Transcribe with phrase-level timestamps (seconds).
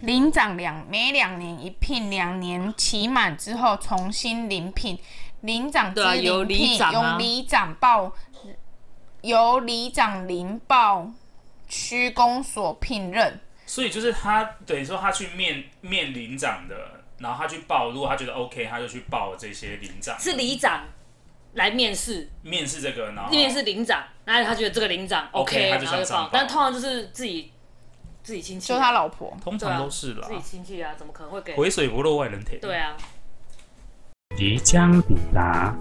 [0.00, 4.98] 里长两每两年一聘，两年期满之后重新遴聘。
[5.42, 8.12] 领长之遴聘由里长、啊、由里长报
[9.22, 11.10] 由里长遴报
[11.68, 13.40] 区公所聘任。
[13.66, 20.18] 所以就是他等于说他去面面领长的，然后他去报，如果他觉得 OK，他就去报这些领长。
[20.18, 20.84] 是里长
[21.54, 26.30] 来面试，面试这个，然后面试领长，然后他觉得这个领长 OK，, okay 他就想上报。
[26.32, 27.52] 但通常就是自己
[28.22, 31.56] 自己亲戚，就他老婆，通常都是啦，自己亲戚啊，怎么可能会给？
[31.56, 32.60] 肥水不落外人田。
[32.60, 32.96] 对啊。
[34.36, 35.74] 即将抵达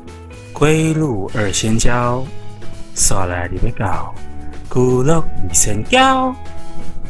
[0.54, 2.26] 龟路二仙交，
[2.96, 4.16] 刷来你要到
[4.70, 6.34] 龟鹿二仙交。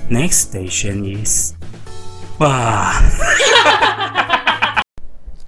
[0.10, 1.54] Next station is，
[2.42, 2.94] 哇！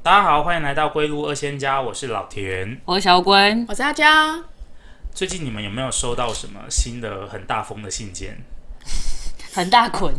[0.04, 4.44] 大家好，欢迎来到龟路二仙家，我是老田，我是小龟，我是阿佳。
[5.12, 8.38] 最近你们有没有收到什么新的很大封的信件？
[9.54, 10.14] 很大捆，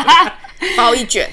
[0.76, 1.28] 包一卷，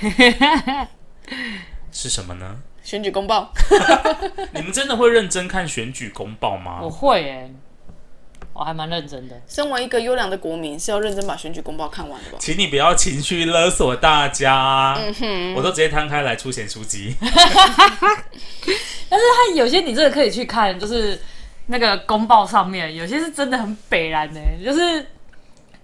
[1.91, 2.57] 是什么呢？
[2.83, 3.51] 选举公报。
[4.53, 6.79] 你们真的会认真看选举公报吗？
[6.81, 7.51] 我会诶、欸。
[8.53, 9.39] 我还蛮认真的。
[9.47, 12.37] 身为一个优良的国民，是要认真把选举公报看完的吧？
[12.39, 14.97] 请你不要情绪勒索大家。
[14.97, 17.15] 嗯哼，我都直接摊开来出钱出击。
[19.09, 21.21] 但是他有些你真的可以去看，就是
[21.67, 25.05] 那个公报上面有些是真的很北然的，就是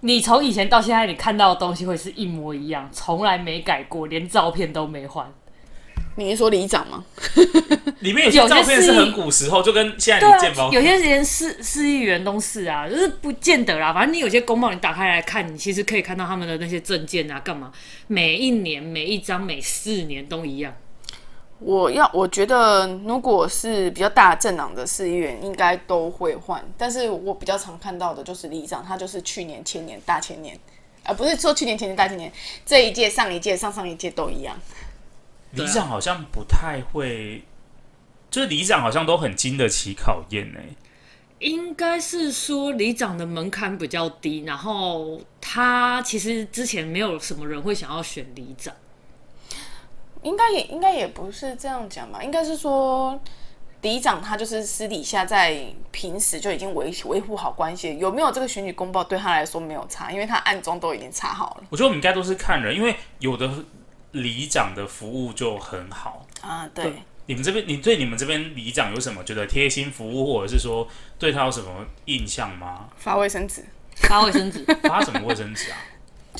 [0.04, 5.26] 你从以前到现在你看到的东西会是一模一样，从来没改过，连照片都没换。
[6.16, 7.02] 你是说里长吗？
[8.00, 13.94] 里面有些照片是很古时候，就跟现在你健保、啊，有些连市市议员都是啊，就是不见得啦。
[13.94, 17.72] 反正你有些公报，你打开来看，你其实可以看到他们的那些证件啊，干嘛？
[18.06, 20.74] 每一年、每一张、每四年都一样。
[21.60, 26.62] 我要我觉得，如果是比较大政党的市议员，应该都会换。
[26.76, 30.54] 但是我比较常看到的就是里长，他就是去年、前年、大前年，
[31.04, 32.30] 啊、呃、不是说去年、前年、大前年，
[32.66, 34.56] 这一届、上一届、上上一届都一样。
[35.52, 37.44] 里长好像不太会，
[38.30, 40.60] 就是里长好像都很经得起考验呢。
[41.38, 48.74] 应该是说里长的门槛比较低，然后他其实之前没有什么人会想要选里长。
[50.24, 52.20] 应该也应该也不是这样讲吧？
[52.20, 53.16] 应该是说
[53.82, 61.64] 里长他就是私底下在平时就已经维维护好关系，有没有这个选举公报对他来说没有差，因为他暗中都已经查好了。
[61.70, 63.48] 我觉得我们应该都是看人，因为有的。
[64.14, 70.86] 里长的服务就很好啊，对，对你们这边，你对你们这边里长有什么觉得贴心服务，或者是说
[71.18, 72.88] 对他有什么印象吗？
[72.96, 73.64] 发卫生纸，
[74.08, 75.76] 发卫生纸， 发什么卫生纸啊？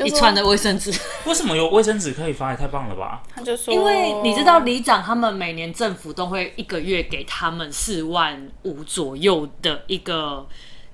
[0.05, 0.91] 一串的卫生纸。
[1.27, 2.51] 为什么有卫生纸可以发？
[2.51, 3.23] 也太棒了吧！
[3.35, 10.47] 他就说，因为你知道里长他们每年政府都会一个月给他们四万五左右的一个。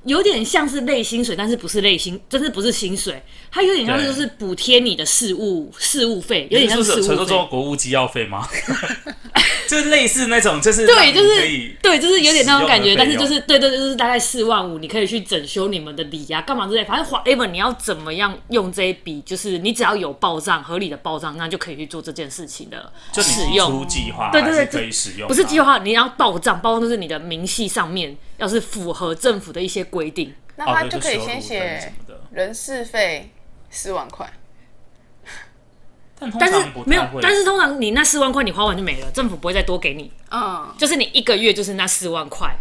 [0.04, 7.02] 有点像是类薪水，但是不是类薪，真是不是薪水，它有点像是就是补贴你的事务事务费，有点像是事务费。
[7.02, 8.46] 传说中国务机要费吗？
[9.68, 23.70] 就是类似那种，就是对，就是对，就是有点那种感觉，但是就是对对，就是大概四万五，你可以去整修你们的里呀、啊，干嘛之类，反正 whatever 你要怎么样用这一笔，就是你只要有报账，合理的报账，那就可以去做这件事情的使用。
[23.70, 31.92] 出计划，对对对，可以使用，不是计划，你要报账，报账就是你的明细上面要是符合政府的一些规定，那他就可以先写
[32.32, 33.30] 人事费
[33.70, 34.30] 四万块。
[36.38, 40.12] 但是没有，但是通常你那四万块你花完就没了，政府不会再多给你。
[40.30, 42.54] 嗯，就是你一个月就是那四万块，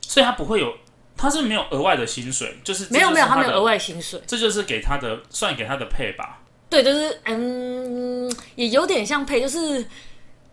[0.00, 0.72] 所以他不会有，
[1.16, 6.38] 他是没有额外的薪水，就是没有没有，他没有额外薪水，这就是给他的算给他的配吧。
[6.70, 9.84] 对，就是嗯，也有点像配，就是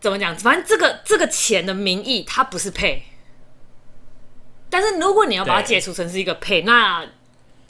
[0.00, 3.04] 怎么讲，反正这个这个钱的名义它不是配，
[4.68, 7.06] 但是如果你要把它解除成是一个配，那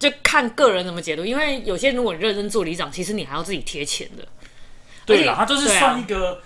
[0.02, 4.26] 就看个人怎么解读，因为有些人如果你认真做里长，其实你还要自己贴钱的。
[5.06, 6.42] 对啦，它就是算一个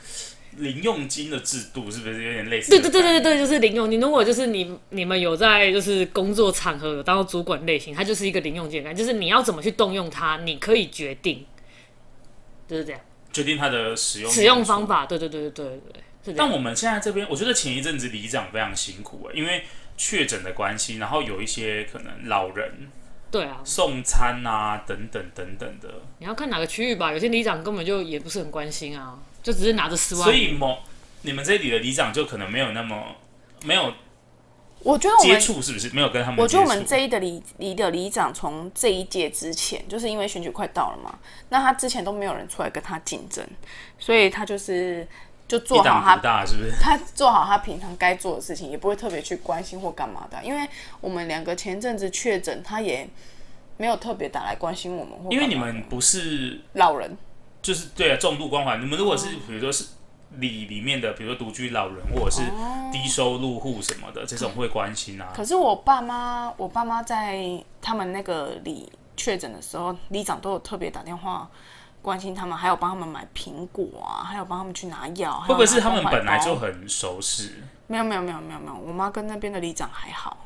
[0.56, 2.70] 零用金的制度，是不是有点类似？
[2.70, 3.98] 对对对对对，就是零用金。
[3.98, 11.46] 如果就是你你们有在就是工作场合有当到主管类型，它就是一个零用金，就是你要怎么去动用它，你可以决定，
[12.68, 13.00] 就是这样。
[13.32, 15.80] 决定它的使用使用方法，对对对对对
[16.24, 19.64] 对，但我们现在这边，我觉得前一阵子里长非常辛苦，因为
[19.98, 22.90] 确诊的关系，然后有一些可能老人。
[23.36, 25.88] 对啊，送餐啊，等等等等的。
[26.20, 30.24] 你要看哪个区域吧，有些里长根本就也不是很关心啊，就只是拿着十万。
[30.24, 30.78] 所以某
[31.20, 33.14] 你们这里的里长就可能没有那么
[33.64, 33.92] 没有，
[34.78, 36.40] 我觉得我接触是不是没有跟他们？
[36.40, 41.18] 我觉得我们这一的里里的里长从这一届之前，就是因为选举快到了嘛，
[41.50, 43.46] 那他之前都没有人出来跟他竞争，
[43.98, 45.06] 所以他就是。
[45.48, 46.72] 就做好他，大是不是？
[46.80, 50.42] 他做好他平常该做的事情，也不会特别去关心或干嘛的。
[50.42, 50.68] 因为
[51.00, 53.08] 我们两个前阵子确诊，他也
[53.76, 55.12] 没有特别打来关心我们。
[55.30, 57.16] 因为你们不是老人，
[57.62, 58.76] 就是对啊，重度关怀。
[58.78, 59.86] 你们如果是比如说是
[60.38, 62.42] 里里面的，比如说独居老人或者是
[62.90, 65.32] 低收入户什么的，这种会关心啊。
[65.32, 67.40] 可是我爸妈，我爸妈在
[67.80, 71.48] 他们那个里确诊的时候，里长都有特别打电话
[72.06, 75.40] 关心他们，还有帮他们买苹果啊，还有帮他们去拿药。
[75.40, 77.64] 会不会是他们本来就很熟识？
[77.88, 80.36] 没有没有没有没有没有，我妈跟那边的里长还好。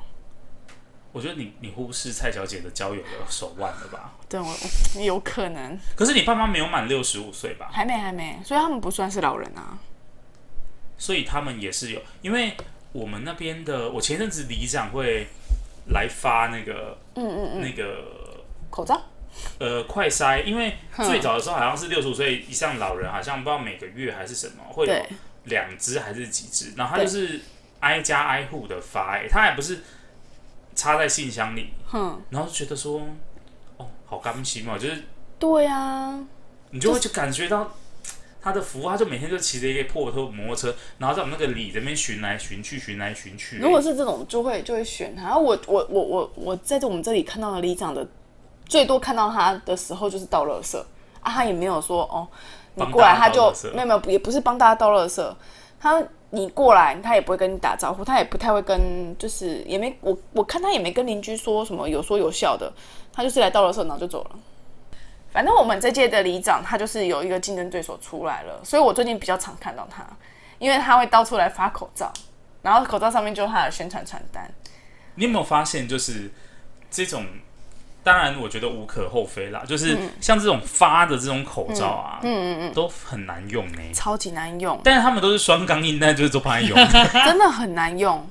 [1.12, 4.12] 我觉得你你忽视蔡小姐的交友的手腕了吧？
[4.26, 4.56] 对，我
[5.02, 5.78] 有可能。
[5.94, 7.68] 可是你爸妈没有满六十五岁吧？
[7.70, 9.76] 还没还没，所以他们不算是老人啊。
[10.96, 12.56] 所以他们也是有，因为
[12.92, 15.26] 我们那边的，我前阵子里长会
[15.90, 18.98] 来发那个，嗯嗯嗯，那个口罩，
[19.58, 24.94] 呃，快筛，因为最早的时候好像是六十五岁以上老人，好像不知道每个月还是什么会有
[25.44, 27.40] 两只还是几只，然后他就是
[27.80, 29.78] 挨家挨户的发，哎，他还不是。
[30.72, 33.02] 插在信箱里，哼，然后就觉得说，
[33.76, 35.02] 哦，好甘心嘛，就是，
[35.38, 36.18] 对啊，
[36.70, 37.74] 你就会就感觉到
[38.40, 43.58] 他的服务，他就每天就骑着一个破拖摩托车，然后在我们那个里这边巡来巡去，巡来巡去。
[43.58, 45.24] 如果是这种，就会就会选他。
[45.24, 48.08] 然后我我我我我在这我们这里看到的里长的，
[48.70, 50.78] 最多看到他的时候就是倒垃圾
[51.20, 52.26] 啊，他也没有说哦，
[52.75, 55.34] 你过来他就没有没有，也不是帮大家倒垃圾，
[55.78, 56.02] 他。
[56.32, 58.78] 你过来，他也不会跟你打招呼，他也不太会跟，
[59.19, 62.72] 就是也没我我看他也没跟邻居说什么有说有笑的，
[63.12, 64.31] 他就是来倒垃圾然后就走了。
[65.32, 70.06] 反正我们这届的里长他就是有一个竞争对手出来了，所以我最近比较常看到他，
[70.61, 72.12] 因为他会到处来发口罩，
[72.62, 74.49] 然后口罩上面就是他的宣传传单。
[75.16, 76.31] 你有没有发现，就是
[76.93, 77.26] 这种？
[78.02, 79.62] 当然，我觉得无可厚非啦。
[79.67, 84.81] 就是像这种发的这种口罩啊，嗯嗯嗯，都很难用呢，超级难用。
[84.82, 86.75] 但是他们都是双钢印，但就是都不爱用，
[87.26, 88.26] 真的很难用。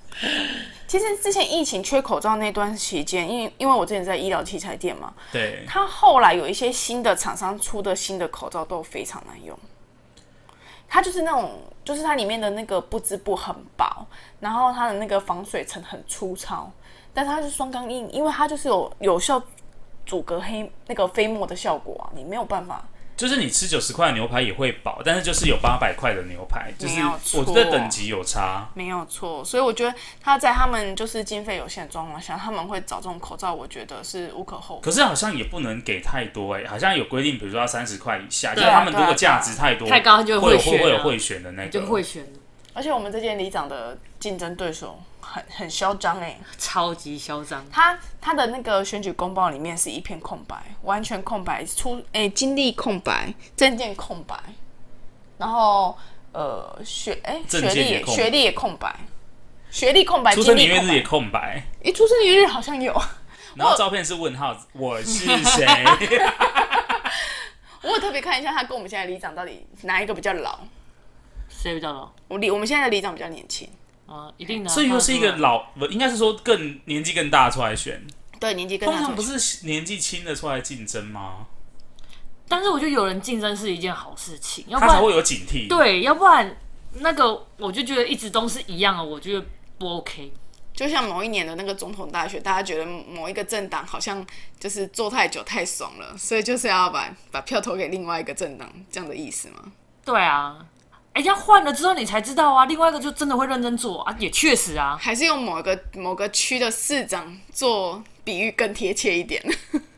[0.88, 9.56] 其实之前疫情缺口罩那段期间，因为因为我之前在医疗器材店嘛，对，他后来有一些新的厂商出的新的口罩都非常难用。
[10.88, 14.04] 它就是那种，就是它里面的那个布织布很薄，
[14.40, 16.72] 然后它的那个防水层很粗糙，
[17.14, 19.40] 但是它是双钢印，因为它就是有有效。
[20.10, 22.84] 阻隔黑那个飞沫的效果啊，你没有办法。
[23.16, 27.02] 就是你吃九十块的牛排也会饱，但是就是有八百块的牛排，就是
[27.38, 28.70] 我觉得等级有差。
[28.74, 34.82] 没有错，所以我觉得他在他们就是经费有限的状况下，他们会找这种口罩，我觉得是无可厚非。
[34.82, 42.26] 可是好像也不能给太多哎、欸，好像有规定，比如说要三十块以下，就是他们如果价值太多太高，就会会会有会选的那个，就会选。
[42.74, 44.98] 而且我们这届里长的竞争对手。
[45.32, 47.64] 很很嚣张哎，超级嚣张。
[47.70, 54.36] 他他的那个选举公报里面是一片空白，完全空白，出哎、欸、经历空白，证件空白，
[55.38, 55.96] 然后
[56.32, 58.96] 呃学哎、欸、学历也学历也空白，
[59.70, 61.64] 学历空白，出生年月日也空白。
[61.84, 62.92] 哎、欸，出生年月日好像有，
[63.56, 65.66] 然后照片是问号，我， 我是谁？
[67.82, 70.60] 我有特别看一下，他跟我们现在里长到底哪一个比较老？
[71.48, 72.10] 谁比较老？
[72.28, 73.70] 我里我们现在的里长比较年轻。
[74.10, 74.70] 啊，一定的。
[74.70, 78.02] 所以又是一个老，不应该是说更年纪更大出来选。
[78.40, 78.96] 对，年纪更大。
[78.96, 81.46] 通常不是年纪轻的出来竞争吗？
[82.48, 85.68] 但是我觉得有人竞争是一件好事情，要不然他才会有警惕。
[85.68, 86.58] 对，要不然
[86.94, 89.46] 那个我就觉得一直都是一样的，我觉得
[89.78, 90.34] 不 OK。
[90.74, 94.26] 就像某一年的那个总统大选，大家觉得某一个政党好像
[94.60, 99.72] 就是做太久太爽了，所以就是要把把票投给另外一个政党，这样的意思吗？
[100.06, 100.66] 对啊。
[101.20, 102.64] 人家换了之后，你才知道啊。
[102.64, 104.98] 另外一个就真的会认真做啊，也确实啊。
[104.98, 109.44] 还是用某个某个区的市长做比喻更贴切一点。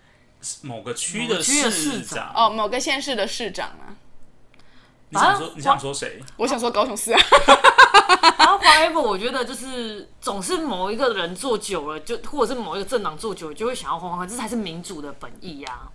[0.63, 3.93] 某个区的市长哦，某个县市的市长啊。
[5.09, 6.19] 你想说你想说谁？
[6.37, 7.21] 我想说高雄市啊。
[8.39, 15.85] 然后 forever 我觉得就是总是某一个人做久了，就或者是某一个政党做久了，就会想要换换，这才是民主的本意呀、啊。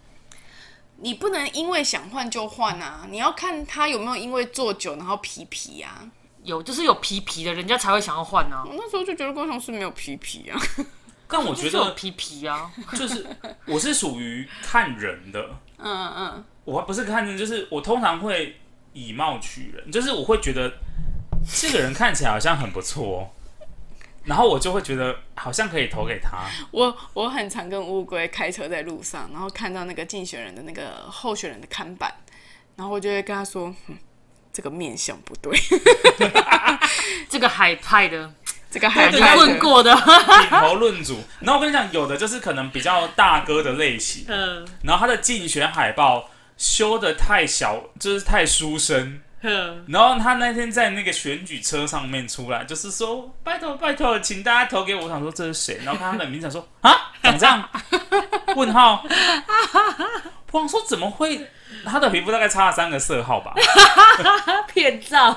[0.99, 3.07] 你不能因为想换就换啊！
[3.11, 6.09] 你要看他有没有因为做久然后皮皮啊。
[6.43, 8.63] 有，就是有皮皮的，人家才会想要换啊。
[8.69, 10.59] 我那时候就觉得高雄市没有皮皮啊。
[11.29, 13.27] 但我觉得 皮皮啊，就是
[13.67, 15.51] 我是属于看人的。
[15.79, 16.45] 嗯嗯。
[16.65, 18.57] 我还不是看人，就是我通常会
[18.93, 20.73] 以貌取人，就是我会觉得
[21.53, 23.29] 这个人看起来好像很不错。
[24.27, 26.39] 然后我就会觉得好像可以投给他。
[26.73, 32.13] 我我很常跟乌龟开车在路上，然后看到那个竞选人的那个候选人的看板，
[32.75, 33.97] 然后我就会跟他说：“嗯、
[34.53, 35.57] 这个面相不对，
[37.31, 38.35] 这个海派的，
[38.71, 49.21] 这个海派问过的，品头论足。”然后我跟你讲，有的就是可能比较大哥的类型，嗯，然后他的竞选海报修的太小，就是太书生。
[49.89, 55.05] 然后他那天在那个选举车上面出来，就是说拜托拜托，请大家投给我。
[55.05, 55.79] 我想说这是谁？
[55.85, 57.69] 然后看他的名字，想说啊，长这样？
[58.57, 59.05] 问号？
[60.53, 61.49] 我想说怎么会
[61.85, 63.55] 他的皮肤大概差了三个色号吧。
[64.73, 65.31] 骗照。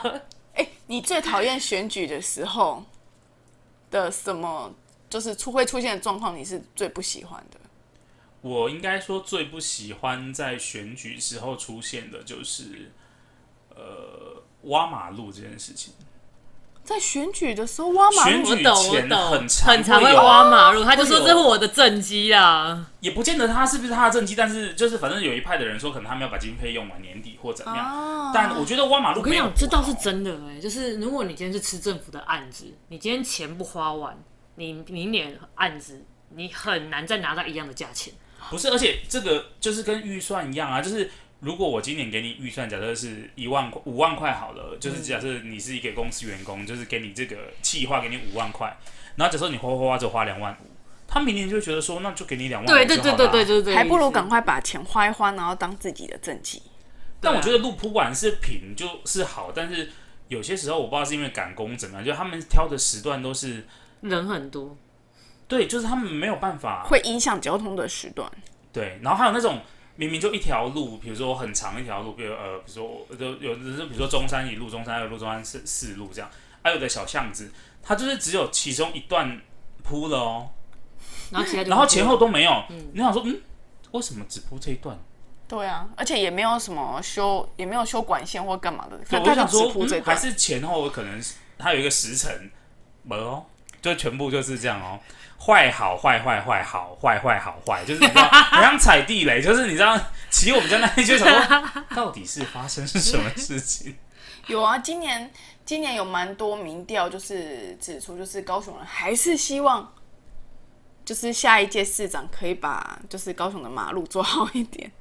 [0.53, 2.85] 哎、欸，你最讨厌选举的时候
[3.91, 4.73] 的什么？
[5.09, 7.59] 就是出会出现的状况，你是最不喜欢的？
[8.41, 12.91] 我应该说最不喜欢在选举时候出现的就是，
[13.79, 15.93] 呃，挖马路这件事情。
[16.83, 22.88] 在选举的时候挖马路，选举前很常很常会挖马路，他就说这是我的政绩啊。
[23.00, 27.86] 也不见得他是不是他的政绩，但是就是反正有一派的人说，可能他们要把经费用完，年底或怎么样。
[27.86, 30.59] 啊、但我觉得挖马路，我跟你讲，这倒是真的哎、欸。
[30.59, 34.17] 就是如果你今天是吃政府的案子，你今天钱不花完，
[34.55, 38.12] 你明年案子你很难再拿到一样的价钱。
[38.50, 41.12] 不是，而且这个就是跟预算一样啊，就是。
[41.39, 48.77] 如果我今年给你预算，假设是一万块、五万块好了，就是假设你是一个公司员工，就是给你这个计划，给你五万块，
[49.15, 50.67] 然后假设你花花花就花两万五，
[51.08, 56.62] 他明年就觉得说，那就给你两万五，对对对对对对对，还不如赶快把钱花一花，然后当自己的政绩。
[57.22, 59.89] 但我觉得路铺管是平就是好，但是
[60.27, 63.65] 有些时候我不知道是因为赶工怎么样，就他们挑的时段都是
[64.01, 64.75] 人很多，
[65.48, 68.29] 对，就是他们没有办法，会影响交通的时段。
[68.74, 69.62] 对，然后还有那种。
[70.00, 76.32] 明明就一条路，比如说很长一条路，比如呃，比如说就有的是，比如说中山一路、中山二路、中山四四路这样，
[76.63, 77.51] 还有的小巷子，
[77.84, 79.41] 它就是只有其中一段
[79.84, 80.51] 铺了哦，
[81.32, 83.41] 然后然后前后都没有，嗯、你想说嗯，
[83.91, 84.98] 为什么只铺这一段？
[85.50, 91.22] 对啊，而且也没有什么修，也没有修管线或干嘛的，对我想说、嗯、还是前后可能
[91.58, 92.50] 它有一个时辰，
[93.03, 93.46] 没哦，
[93.81, 95.00] 就全部就是这样哦。
[95.41, 99.98] 坏好坏坏坏好坏坏好坏，就是你知道， 好像踩地雷，就是你知道，
[100.29, 103.95] 骑我们家那一些什么， 到底是发生什么事情？
[104.48, 105.31] 有啊，今年
[105.63, 109.93] 今年有蛮多民调，就是指出，就是高雄人还是希望，
[111.05, 114.91] 就是下一届市长可以把就是高雄的马路做好一点。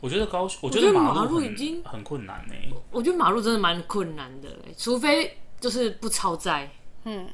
[0.00, 2.54] 我觉得高雄，我觉得马路已经很困难呢。
[2.92, 6.70] 我觉得马路真的蛮困难的，除非就是不超载，
[7.04, 7.28] 嗯。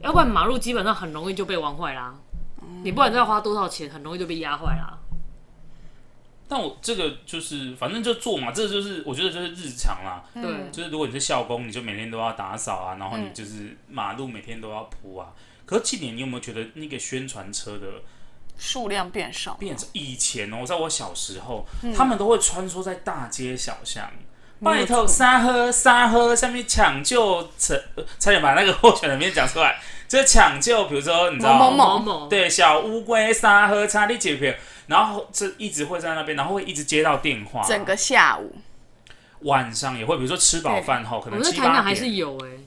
[0.00, 2.14] 要不然马路基本上很容易就被玩坏啦，
[2.62, 4.98] 嗯、你不管再花多少钱，很容易就被压坏啦。
[6.48, 10.22] 但我这个就是反正就做嘛，这个、就是我觉得就是日常啦。
[10.34, 15.32] 对、嗯，就是如果你是校工，你就每天都要打扫啊，然后你就是马路每天都要铺啊。
[15.34, 17.86] 嗯、可是今年你有没有觉得那个宣传车的
[18.56, 19.54] 数量变少？
[19.54, 19.88] 变少。
[19.92, 24.08] 以前哦，在我小时候，嗯、他们都会穿梭在大街小巷。
[24.62, 27.74] 拜托，沙喝沙喝，下面抢救，差
[28.18, 34.52] 差点把那个候选人名讲出来，就是抢救，比如说你知道某某某，对，小乌龟沙喝差你几票，
[34.86, 38.54] 然后这一直会在那边，然后会一直接到电话，整个下午，
[39.40, 42.60] 晚上也会，比如说吃饱饭后，可能七八点，还是有哎、欸，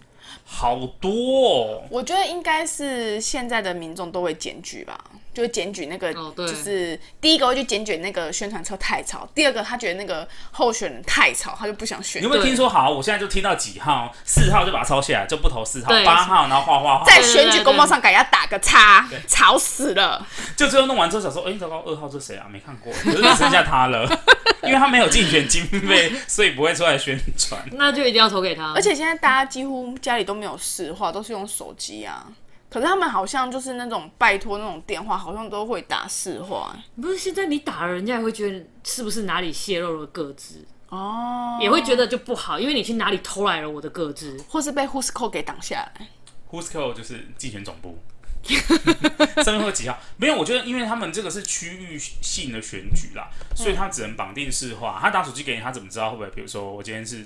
[0.46, 4.96] 好多、哦，我觉得应该是现在的民众都会检举吧。
[5.39, 12.22] 就会检举那个，就是第一个会去检举那个宣传车太吵，第二个他觉得那个候选人太吵，他就不想选。
[12.22, 12.67] 你有没有听说？
[12.67, 20.27] 好，我现在就听到几号，四号就把它抄下来，就不投四号，八号然后画画画，在选举公报上给人家打个叉，吵死了。
[20.58, 22.46] 就最后弄完之后想说，哎，糟糕，二号是谁啊？
[22.51, 24.05] 没看过，只剩下他了，
[24.63, 27.62] 因为他没有竞选经费，所以不会出来宣传。
[27.72, 28.74] 那就一定要投给他。
[28.74, 32.27] 而且现在大家几乎家里都没有市话，都是用手机啊。
[32.69, 36.77] 可是他们好像就是那种拜托那种电话，好像都会打市话。
[37.01, 46.09] 不是现在你打了，人家也会觉得是不是哪里泄露了个资哦，也会觉得就不好，因为你去哪里偷来了我的个资，或是被 Whoscall 给挡下来。
[46.51, 47.97] Whoscall 就是竞选总部，
[49.43, 49.97] 上面会几号？
[50.17, 54.99] 没有，我觉得因为他们这个是区域性的选举啦，所以他只能绑定市话。
[55.01, 56.29] 他打手机给你，他怎么知道会不会？
[56.29, 57.25] 比如说我今天是。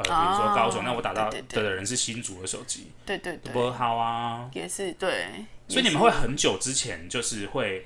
[0.00, 5.26] 呃，比如说高雄，那我打到的人是新竹的手机，对对对，不好啊，也是对，
[5.68, 7.84] 所以你们会很久之前就是会，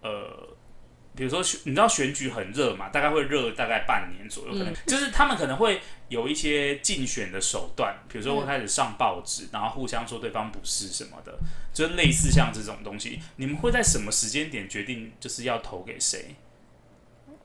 [0.00, 0.48] 呃，
[1.14, 11.38] 比如说你知道选举很热嘛，大概会热大概半年左右，可能就是他们可能会有一些竞选的手段，比如说会开始上报纸，然后互相说对方不是什么的，
[11.74, 16.36] 就是类似像这种东西，你们会在什么时间点决定就是要投给谁？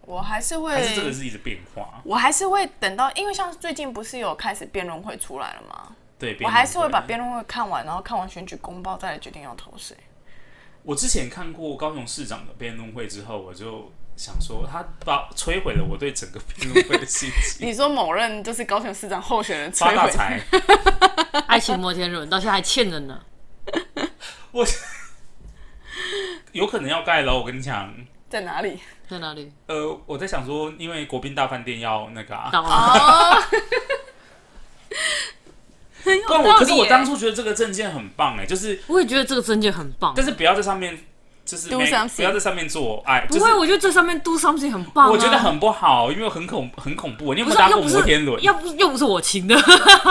[0.06, 2.02] 我还是会，还是这个是一直变化。
[2.04, 5.96] 我还是会等到，因为像最近不是有开始辩论会出来了吗？
[6.20, 9.96] 对，我还是会把辩论会看完，然后看完选举公报，再来决定要投谁。
[10.84, 17.64] 我之前看过高雄市长的辩论会之后，我就想说，他把摧毁了我对整个辩论会的信心。
[17.68, 20.42] 你说某任就是高雄市长候选人摧毁，发大财，
[21.48, 23.22] 爱情摩天轮到现在还欠着呢。
[24.52, 24.66] 我
[26.52, 27.94] 有可能要盖楼，我跟你讲。
[28.34, 28.80] 在哪里？
[29.08, 29.52] 在哪里？
[29.68, 32.50] 呃，我在想说，因为国宾大饭店要那个啊。
[32.52, 33.38] 哦。
[36.28, 40.98] 但我可是我当初觉得这个证件很棒哎，就是我也觉得这个证件很棒，但是不要在上面，
[41.56, 45.12] 就就是 Do something 不要在上面做爱，不会，就是我觉得这上面 do something 很棒、啊。
[45.12, 47.34] 我觉得很不好，因为很恐很恐怖。
[47.34, 48.42] 你有不是没有搭过又不是摩天轮？
[48.44, 49.56] 要不又不是我请的，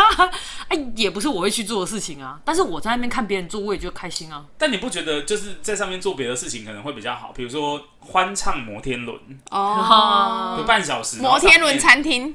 [0.68, 2.40] 哎，也不是我会去做的事情啊。
[2.44, 4.44] 但是我在那边看别人做，我也觉得开心啊。
[4.56, 7.32] 但你不觉得就是在上面做别的事情可能会比较好？
[7.34, 9.18] 比如说欢唱摩天轮，
[9.50, 11.18] 哦，有半小时。
[11.18, 12.34] 摩天轮餐厅，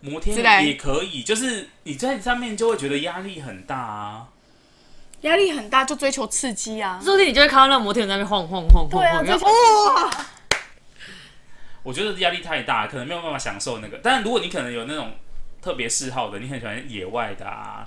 [0.00, 4.26] 摩天轮也可以，就是你在上面就会觉得压力很大啊。
[5.26, 7.00] 压力很大，就追求刺激啊。
[7.02, 10.26] 说不定你就会看到那个摩天轮在那边晃晃晃晃对啊，晃，追求哇，
[11.82, 14.00] 我觉得压力太大，可能没有办法享受那个。
[14.02, 15.12] 但如果你可能有那种
[15.60, 17.86] 特别嗜好的，你很喜欢野外的啊，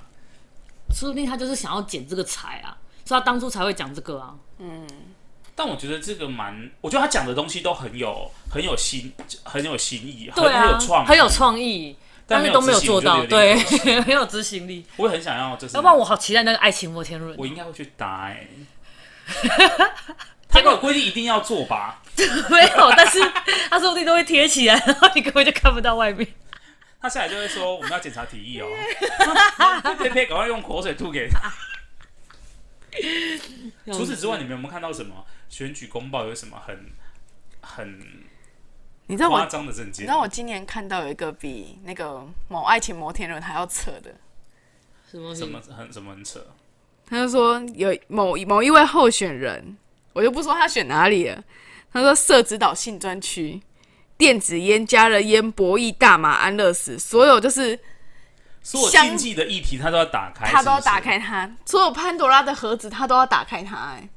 [0.94, 4.34] 说不定他就是想要捡这个财啊，所以他当初才会讲这个啊。
[4.58, 4.86] 嗯
[5.56, 11.94] 但我觉得这个蛮，我觉得他讲的东西都很有很有新很有新意，对啊，很有创，很有创意，
[12.30, 13.56] 但是都没有做到，对，
[14.02, 14.86] 很 有执行力。
[14.96, 17.34] 我也很想要，就是要不然我好期待那个爱情摩天轮。
[17.36, 18.46] 我应该会去搭哎、
[20.48, 22.00] 他有规定一定要做吧？
[22.16, 23.18] 没有，但是
[23.68, 26.26] 他说不定都会贴起来，然后你根本就看不到外面。
[27.02, 28.68] 他下来就会说我们要检查体液哦，
[29.98, 31.50] 佩佩赶快用口水吐给他。
[33.86, 36.26] 除此之外，你们有没有看到什么选举公报？
[36.26, 36.92] 有什么很
[37.62, 38.19] 很
[39.10, 40.04] 你知道我夸张的证件？
[40.04, 44.14] 你知道我今年看到有一个比那个某爱情摩天轮还要扯的，
[45.10, 46.46] 什么什么很什么很扯？
[47.06, 49.76] 他就说有某某一位候选人，
[50.12, 51.42] 我就不说他选哪里了。
[51.92, 53.60] 他说设指导性专区
[54.16, 57.76] 电子烟加热烟博弈大麻安乐死，所有就是
[58.62, 64.08] 所有禁忌的议题他都要打开，他都要打开它，所有潘多拉的盒子他都要打开它、哎，好，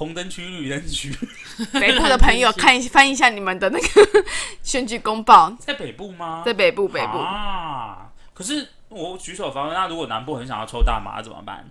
[0.00, 1.14] 红灯区、绿灯区，
[1.78, 3.86] 北部的朋友 看一翻一下你们的那个
[4.64, 6.42] 选举公报，在北部吗？
[6.46, 7.18] 在北部北部。
[7.18, 8.10] 啊！
[8.32, 11.68] 可是我举手方，那如果南部很想要抽大麻怎么办？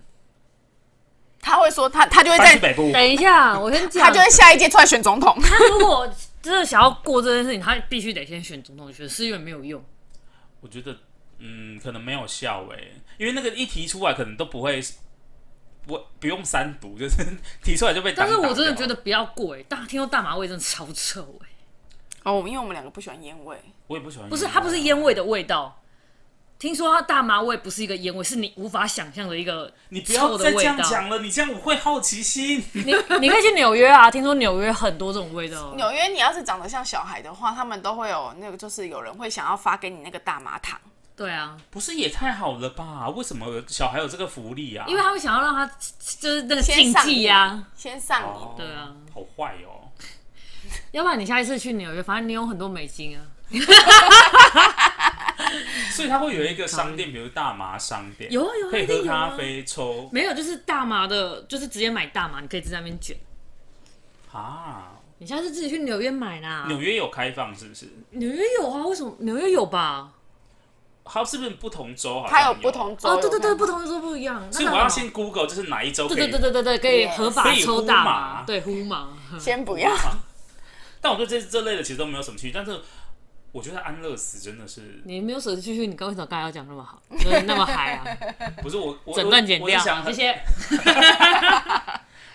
[1.40, 5.36] 他会说他他就会在搬去北部，等一下，我先讲，他就会下一届出来选总统。
[5.42, 6.08] 他如果
[6.40, 9.84] 真的想要过这件事情，他必须得先选总统，选是因为没有用。
[10.60, 10.96] 我觉得
[11.40, 14.80] 嗯，可能没有效诶、因为那个一提出来，可能都不会，
[15.86, 17.16] 不不用三读，就是
[17.62, 18.26] 提出来就被当。
[18.26, 21.48] 但是我真的觉得不要过哎，大听说大麻味真的超臭哎，
[22.24, 23.56] 哦，因为我们两个不喜欢烟味。
[23.86, 24.28] 我也不喜欢。
[24.28, 25.76] 不是它不是烟味的味道。
[26.58, 30.70] 听说它大麻味不是一个烟味，是你无法想象的一个你不要再这臭的味道。
[30.74, 32.62] 样讲了，你这样我会好奇心。
[32.74, 35.74] 你你可以去纽约啊，听说纽约很多这种味道。
[35.74, 40.78] 纽约，你要是长得像小孩的话，他们都会有那个，就是有人会想要发给你那个大麻糖。
[41.20, 43.10] 对啊，不是也太好了吧？
[43.10, 44.86] 为什么小孩有这个福利啊？
[44.88, 45.66] 因为他们想要让他
[46.18, 47.62] 就是那个先禁上瘾忌呀。
[47.76, 48.26] 先上瘾。
[48.26, 49.92] 哦对啊，好坏哦。
[50.92, 53.20] 要不然你下一次去纽约，反正你有很多美金啊。
[55.92, 63.14] 所以他会有一个商店，比如大麻商店，有啊有啊可以喝一定有啊咖啡、抽没有，就是大麻的，就是直接买大麻，你可以在那边卷。
[64.32, 64.92] 啊。
[65.18, 66.64] 你下次自己去纽约买啦。
[66.66, 67.86] 纽约有开放是不是？
[68.12, 68.86] 纽约有啊？
[68.86, 70.14] 为什么纽约有吧？
[71.12, 74.52] 它是不是不同州好像它有不同州哦，对对对，不同的州不一样。
[74.52, 76.16] 所以我要先 Google，就是哪一州可以。
[76.18, 79.08] 对对对对对对，可以合法抽大麻对呼麻。
[79.38, 79.90] 先不要。
[81.00, 82.80] 但我对这这类的其实都没有什么兴趣，但是
[83.52, 88.04] 我觉得安乐死真的是你没有舍得去去，你刚为什么刚才要讲那么好，就是那么嗨啊？
[88.62, 90.40] 不是我我整段剪掉，我 是想谢谢。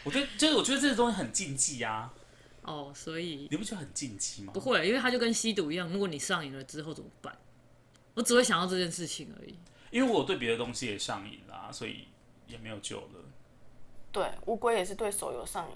[0.03, 2.11] 我觉得就是我觉得这个东西很禁忌啊，
[2.63, 4.51] 哦，所以你不觉得很禁忌吗？
[4.53, 7.33] 不会，因为它就跟吸毒一样，如果你上瘾了之后怎么办？
[8.15, 9.55] 我只会想到这件事情而已。
[9.91, 12.07] 因为我对别的东西也上瘾啦，所以
[12.47, 13.23] 也没有救了。
[14.11, 15.75] 对，乌龟也是对手游上瘾，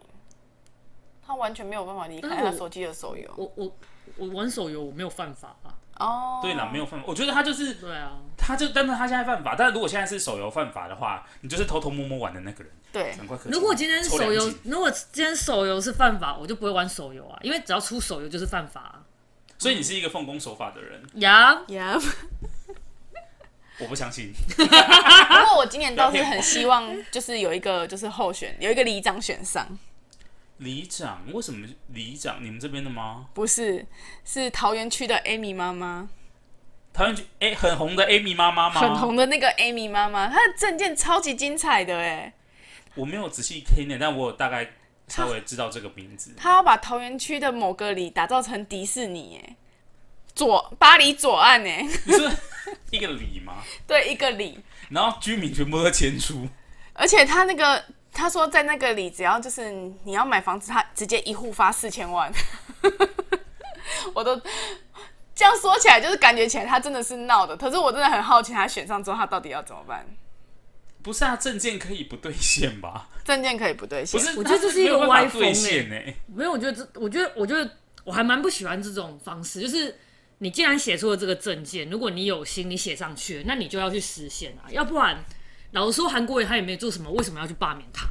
[1.26, 3.32] 他完全没有办法离开他手机的手游。
[3.38, 3.72] 我我
[4.18, 5.78] 我玩手游我没有犯法啊。
[6.00, 19.06] 哦，对啦，没有犯法，我觉得他就是对啊，他就，但是他现在犯法，但是如果现在是手游犯法的话，你就是偷偷摸摸玩的那个人，对，难怪如果今天手游如果今天手游是犯法，我就不会玩手游啊，因为只要出手游就是犯法、啊。
[19.60, 22.00] 所以你是一个奉公守法的人，呀，呀。
[23.78, 24.34] 我不相信。
[24.58, 29.78] 不过我今年倒是很希望，就是有一个就是候选，有一个里长选上，
[30.58, 32.44] 里长为什么里长？
[32.44, 33.28] 你们这边的吗？
[33.34, 33.86] 不是，
[34.26, 36.10] 是桃园区的 Amy 妈妈，
[36.94, 38.82] 桃园区哎，很红的 Amy 妈妈吗？
[38.82, 42.34] 很红的那个 Amy 妈妈，她的证件超级精彩的哎，
[42.96, 44.72] 我没有仔细听呢，但我有大概
[45.10, 46.34] 稍微知道这个名字。
[46.38, 49.56] 他要把桃园区的某个里打造成迪士尼哎，
[50.36, 52.32] 左巴黎左岸哎，你说
[52.92, 53.64] 一个里吗？
[53.88, 56.48] 对，一个里，然后居民全部都迁出，
[56.94, 59.72] 而且他那个他说在那个里，只要就是
[60.04, 62.32] 你要买房子，他直接一户发四千万，
[64.14, 64.40] 我都
[65.36, 67.56] 这样说起来，就是感觉起来他真的是闹的。
[67.56, 70.06] 可是我真的很好奇，他选上之后他到底要怎么办？
[71.02, 73.08] 不是啊，证件可以不兑现吧？
[73.24, 74.20] 证件可以不兑现？
[74.20, 76.16] 不是，我觉得这是一个歪风哎、欸。
[76.28, 79.62] 没有，我觉得这，我觉得，我觉得我还蛮不喜欢这种方式。
[79.62, 79.98] 就是
[80.40, 85.24] 你既然写出了这个证件，如果你有心，你写上去，那你就要去实现啊，要不然，
[85.72, 88.06] 老实说，韩国人他也没做什么，为什么要去罢免他？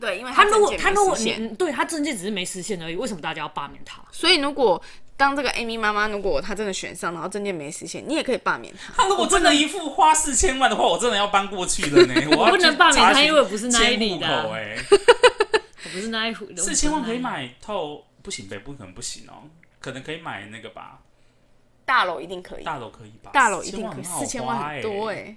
[0.00, 4.04] 对，因为他，他如果他如果你对他证件只是没实现而已，为什么大家要罢免他？
[4.10, 4.82] 所以如果。
[5.16, 8.92] 当这个 Amy 妈妈，如果她真的选上，然后证件没实现，你也可以罢免她。
[8.94, 12.14] 她如果真的一副花四千万的话，我真的要搬过去了呢。
[12.36, 14.26] 我，不能罢免她，因为我不是那一里的。
[14.26, 14.76] 哎，
[15.84, 16.46] 我不是那一户。
[16.56, 18.04] 四千万可以买透？
[18.22, 19.44] 不行，北部可能不行哦，
[19.80, 20.98] 可能可以买那个吧。
[21.84, 23.30] 大楼一定可以，大楼可以吧？
[23.34, 25.36] 大楼一定可以，四千万很多哎。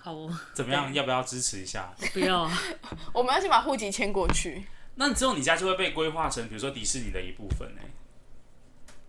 [0.00, 0.92] 好哦，怎么样？
[0.92, 1.94] 要不要支持一下？
[2.12, 2.50] 不要，
[3.14, 4.64] 我们要先把户籍迁过去。
[4.96, 7.82] 那之后你家就会被规划成，比如说迪士尼的一部分呢。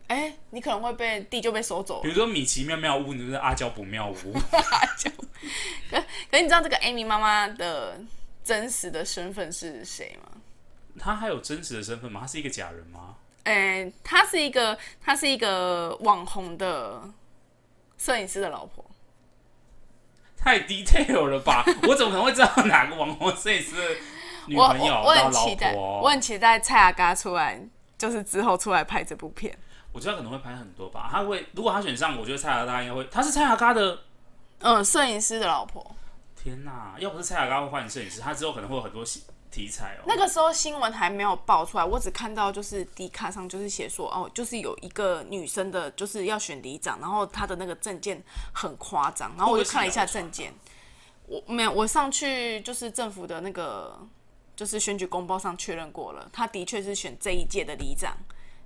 [0.10, 2.02] 哎、欸，你可能会被地就被收走。
[2.02, 4.34] 比如说米奇妙妙屋，你就是阿娇不妙屋。
[4.52, 5.10] 阿娇。
[5.92, 8.00] 可可你知道这个 Amy 妈妈的
[8.44, 10.32] 真实的身份是谁吗？
[11.00, 12.22] 她还有真实的身份吗？
[12.22, 13.16] 她是一个假人吗？
[13.44, 17.02] 哎、欸，她是一个，她是一个网红的
[18.00, 18.84] 摄影师的老婆。
[20.36, 21.64] 太 detail 了吧？
[21.84, 23.96] 我怎么可能会知道哪个网红摄影师的
[24.48, 24.94] 女朋友？
[24.94, 27.62] 我我，我很期待，我很期待蔡阿嘎出来，
[27.98, 29.56] 就是之后出来拍这部片。
[29.92, 33.04] 我觉得他可能会拍很多吧，他会如果他选上，我觉得蔡雅嘎应该会。
[33.06, 34.00] 他是蔡雅嘎的，
[34.60, 35.96] 嗯，摄影师的老婆。
[36.36, 39.04] 天哪，要不是蔡雅嘎会换摄影师，他之后可能会有很多
[39.52, 40.04] 题材哦。
[40.06, 48.24] 那个时候新闻还没有爆出来，我只看到就是 D 卡上就是写说哦，就是有一个女生的，就是要选里长，然后她的那个证件
[48.54, 50.54] 很夸张，然后我就看了一下证件，
[51.26, 54.00] 我没有，我上去就是政府的那个
[54.56, 58.16] 就是选举公报上确认过了，她的确是选这一届的里长。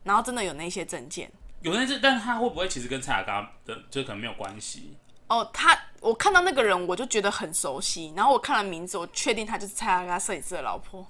[0.03, 4.95] 然后真的有那些证件，有那些，但是他会不会其实跟蔡雅刚的就可能没有关系？
[5.27, 11.07] 哦，他我看到那个人我就觉得很熟悉，然后我看了名字，我确定他就是蔡雅刚摄影师的老婆。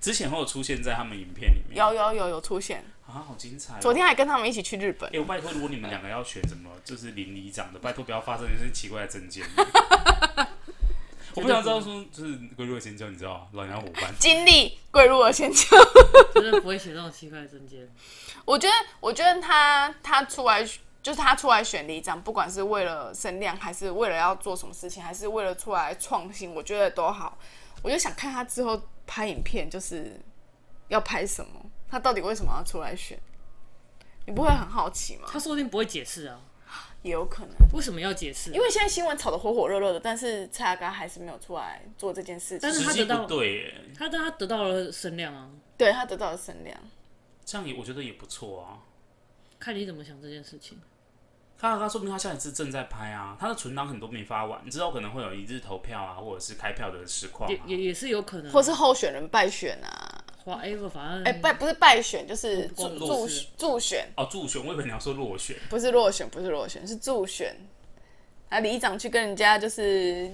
[0.00, 3.78] 之前会有出现在他们影片里面，有有有有出现啊，好精彩、哦！
[3.82, 5.10] 昨天还跟他们一起去日本。
[5.14, 9.44] 哎，我拜托，如果你们两个要选什么，就是邻里长的，拜托不要发生一些奇怪的证件。
[11.34, 13.48] 我不想知道说，就是龟鹿的仙娇，你知道？
[13.52, 15.64] 老娘伙伴，经历龟鹿的仙娇，
[16.34, 17.88] 真 的不会写这种奇怪的证件。
[18.44, 20.62] 我觉得，我觉得他他出来
[21.02, 27.38] 就是他出来选里长，不管是为了声量，还是为了要做什么事情，还是为了出来创新，我觉得都好。
[27.82, 30.20] 我就想看他之后拍影片，就是
[30.88, 31.60] 要拍什么？
[31.88, 33.18] 他到底为什么要出来选？
[34.26, 35.28] 你不会很好奇吗？
[35.30, 36.38] 他说不定不会解释啊。
[37.02, 38.50] 也有可能，为什么要解释？
[38.52, 42.60] 因为现在新闻炒得火火热热的，但是蔡阿嘎还是没有出来做这件事情。
[42.60, 46.78] 但是他得到对，他他得到了声量啊，对他得到了声量，
[47.44, 48.84] 这样也我觉得也不错啊。
[49.58, 50.78] 看你怎么想这件事情。
[51.58, 60.09] 蔡阿嘎说明他下一次正在拍啊，他的存档很多没发完，之后可能会有一日投票啊，或者是开票的实况，也也也是有可能，或是候选人败选啊。
[60.44, 67.54] 反正哎败不是败选就是助助助选哦助选，我以为你要说落选，不是落选不是落选是助选，
[68.48, 70.30] 啊里长去跟人家就是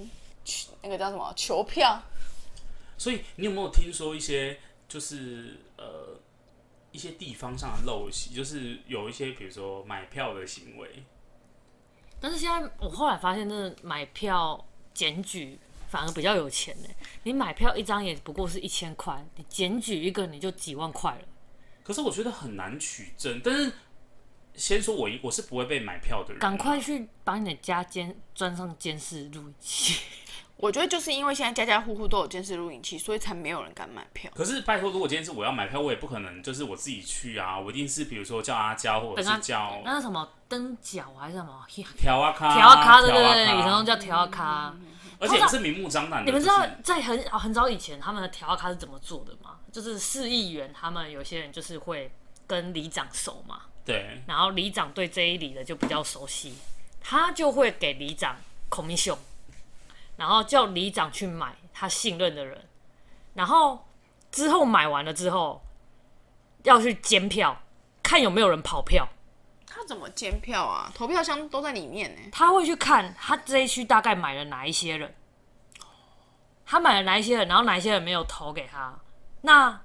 [0.81, 2.01] 那个叫什么求票，
[2.97, 6.17] 所以你有没有听说一些就是呃
[6.91, 11.03] 一些地方上的陋习，就是有一些比如说买票的行为，
[12.19, 15.59] 但是现在我后来发现，真的买票检举。
[15.87, 16.87] 反而比较有钱呢。
[17.23, 21.21] 你买票一张也不过是一千块，你检举一个你就几万块了。
[21.83, 23.41] 可是我觉得很难取证。
[23.43, 23.71] 但是
[24.55, 30.01] 先说我一我是不会被买票的人，赶快去把你的家监装上监视录影器。
[30.57, 34.31] 我觉得就是因为现在家家户户都有监视录影器，所以才没有人敢买票。
[34.33, 41.63] 可是拜托，如果今天是我要买票，我也不可能就是我自己去啊，我一定是比如说叫阿娇，或者是叫那什么灯脚还是什么
[41.95, 44.75] 调啊卡调啊卡，对对对，以前都叫调啊卡。
[45.19, 46.25] 而且是明目张胆的。
[46.25, 49.57] 你们知道在很很早以前，他们的调卡是怎么做的吗？
[49.71, 52.11] 就是市议员他们有些人就是会
[52.45, 54.21] 跟里长熟嘛，对。
[54.27, 56.55] 然后里长对这一里的就比较熟悉，
[57.01, 58.37] 他就会给里长
[58.69, 59.17] commission，
[60.17, 62.65] 然后叫里长去买他信任的人，
[63.33, 63.87] 然后
[64.31, 65.61] 之后买完了之后
[66.63, 67.61] 要去监票，
[68.01, 69.07] 看有没有人跑票。
[69.87, 70.91] 他怎么监票啊？
[70.93, 72.21] 投票箱都在里面呢。
[72.33, 75.15] 他会去看他这一区大概买了哪一些人，
[76.65, 78.93] 他买了哪一些人，然后哪一些人没有投给他，
[79.41, 79.79] 那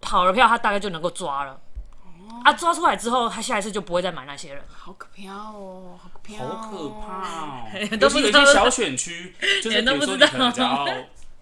[0.00, 1.60] 跑了票他大概就能够抓了。
[2.04, 4.62] 哦、啊，抓出来之后，他下一次就不会再买那些人。
[4.68, 7.96] 好可怕哦，好可怕、哦，好可怕哦！
[7.98, 10.86] 都是有一些小选区，就是 比如说你可能只要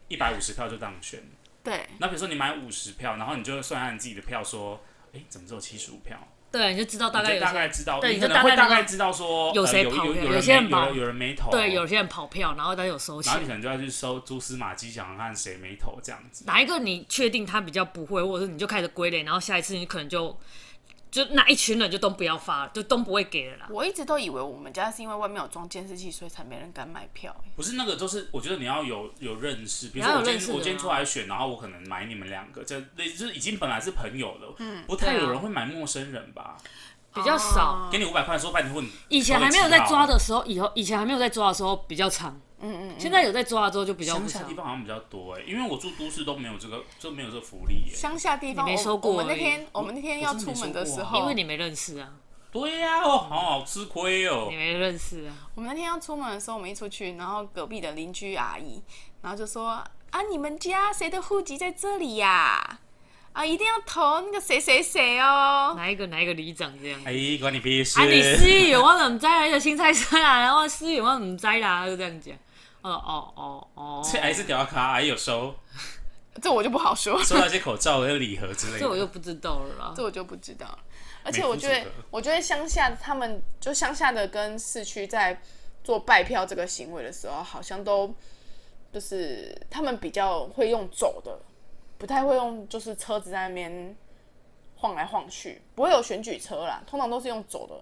[0.08, 1.22] 一百五十票就当选。
[1.62, 1.86] 对。
[1.98, 4.80] 那比如说你买五十票，然后你就算按你自己的票，说，
[5.12, 6.16] 哎，怎么只有七十五票？
[6.50, 16.44] 对，你就知道大概有大概知道，对，你就大概大概知道说有谁跑票，有些人跑有人没投，对，有些人跑票，然后他有收钱，然后你可能就要去收蛛丝马迹，想看谁没投这样子。
[16.46, 20.38] 哪一个你确定他比较不会，或者是你就开始归类，然后下一次你可能就。
[21.10, 23.66] 就那一群人就都不要发了，就都不会给了啦。
[23.70, 27.34] 我一直都以为我们家是因为外面有装监视器，所以才没人敢买票。
[27.56, 36.56] 不是那个，就是我觉得你要有有认识，比如说我今天我今天出来选，然后我可能买你们两个，就就是已经本来是朋友了，嗯，不太有人会买陌生人吧？
[37.14, 37.88] 比较少。
[37.90, 38.90] 给你五百块，说拜托你。
[39.08, 42.38] 以前还没有在抓的时候，以后以前还没有在抓的时候比较长。
[42.60, 47.94] 嗯嗯，现在有在抓之后就比较乡下地方好像比较多哎，因为我住都市都没有这个，就没有这个福利耶。
[47.94, 49.12] 乡下地方没收过。
[49.12, 52.10] 我们那天我们那天要出门的时候，因为你没认识啊。
[52.50, 54.48] 对呀，哦，好好吃亏哦。
[54.50, 55.34] 你没认识啊。
[55.54, 58.82] 我们那天要出门的时候，我们一出去，然后隔壁的邻居阿姨，
[59.22, 62.80] 然后就说啊，你们家谁的户籍在这里呀？
[63.34, 65.74] 啊，一定要投那个谁谁谁哦。
[65.76, 66.98] 哪一个哪一个里长这样？
[67.04, 68.00] 哎，关你屁事。
[68.00, 70.40] 啊，你思雨我怎么摘来的青菜色啊？
[70.40, 71.86] 然后思雨我怎么摘啦？
[71.86, 72.34] 就这样讲。
[72.90, 75.54] 哦哦哦哦，这还是屌卡，还有收，
[76.40, 77.22] 这我就不好说。
[77.22, 79.92] 收到一些口罩跟礼盒之类的，这我就不知道了啦。
[79.94, 80.78] 这我就不知道。
[81.24, 85.40] 而且我觉得，我觉得乡下他们就乡下的跟市区在
[85.84, 88.14] 做拜票这个行为的时候，好像都
[88.92, 91.38] 就是他们比较会用走的，
[91.98, 93.94] 不太会用就是车子在那边
[94.76, 97.74] 晃来晃去，不会有选举车啦，通常都是用走的。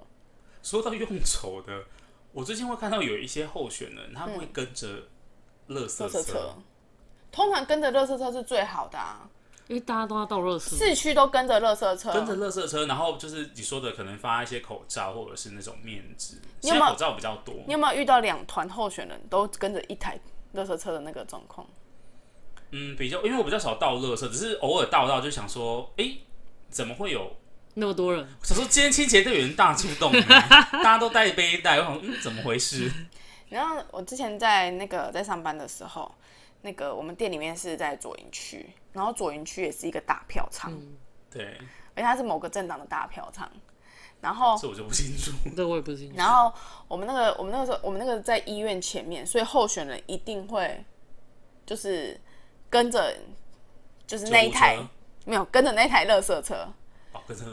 [0.63, 1.85] 说到用走的。
[2.37, 4.87] 我最近会看到有一些候选人，他们会跟着
[5.71, 6.55] 垃圾车，车。
[7.33, 9.27] 通常跟着垃圾车是最好的啊，
[9.69, 10.77] 因为大家都要倒垃圾。
[10.77, 16.37] 市区都跟着垃圾车，跟着垃圾车，然后就是你说的，可能发一些口罩或者是那种面纸。
[16.61, 17.55] 现在口罩比较多。
[17.67, 20.21] 你有没有遇到两团候选人都跟着一台
[20.55, 21.67] 垃圾车的那个状况？
[22.73, 26.21] 嗯，比较，因为我比较少倒垃圾，只是偶尔倒到就想说，哎、欸，
[26.69, 27.35] 怎么会有？
[27.79, 32.91] 那么多人，我说今天清洁队有人大出动， 大家都带背带，我想嗯，怎么回事？
[33.51, 36.11] 然后我之前在那个在上班的时候，
[36.63, 40.97] 那个我们店里面是在左营区，然后左营区也是一个大票仓，嗯，
[41.31, 41.59] 对，
[41.95, 43.47] 而且它是某个政党的大票仓，
[44.23, 46.17] 然后这我就不清楚， 这我也不清楚。
[46.17, 46.51] 然后
[46.89, 50.83] 我们那个我们那个时候我们那个在医院前面，所以候选人一定会
[51.67, 52.19] 就是
[52.71, 53.15] 跟着
[54.07, 54.79] 就是那一台
[55.27, 56.67] 没有跟着那台垃圾车。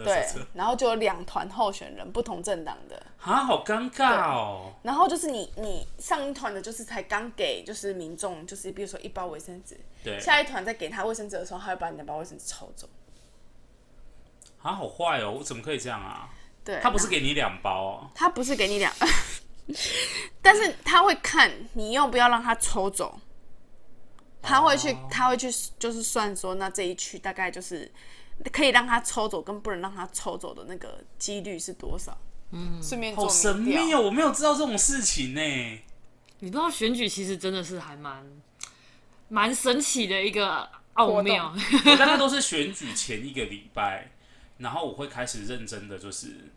[0.04, 4.74] 对，然后就有两团候选人，不同政党的啊，好尴尬哦。
[4.82, 12.88] 然后就是你，你上一团的，就是才刚给，就是民众，就是比如说一包卫生纸，对，下一团再给他卫生纸的时候，他会把你的包卫生纸抽走。
[14.62, 16.30] 啊，好坏哦，我怎么可以这样啊？
[16.64, 18.94] 对，他不是给你两包哦，他不是给你两，
[20.42, 23.20] 但是他会看你要不要让他抽走，
[24.42, 27.92] 他会去，他会去，就是算说，那这一区大概就是。
[28.52, 32.18] 可以让他抽走，跟不能让他抽走的那个几率是多少？
[32.52, 33.24] 嗯，顺便做。
[33.26, 35.42] 好神秘哦，我没有知道这种事情呢。
[36.40, 38.26] 你不知道选举其实真的是还蛮
[39.30, 41.56] 蛮神奇的一个奥妙。
[41.86, 44.12] 我大概都是选举前一个礼拜，
[44.58, 46.52] 然后我会开始认真的，就是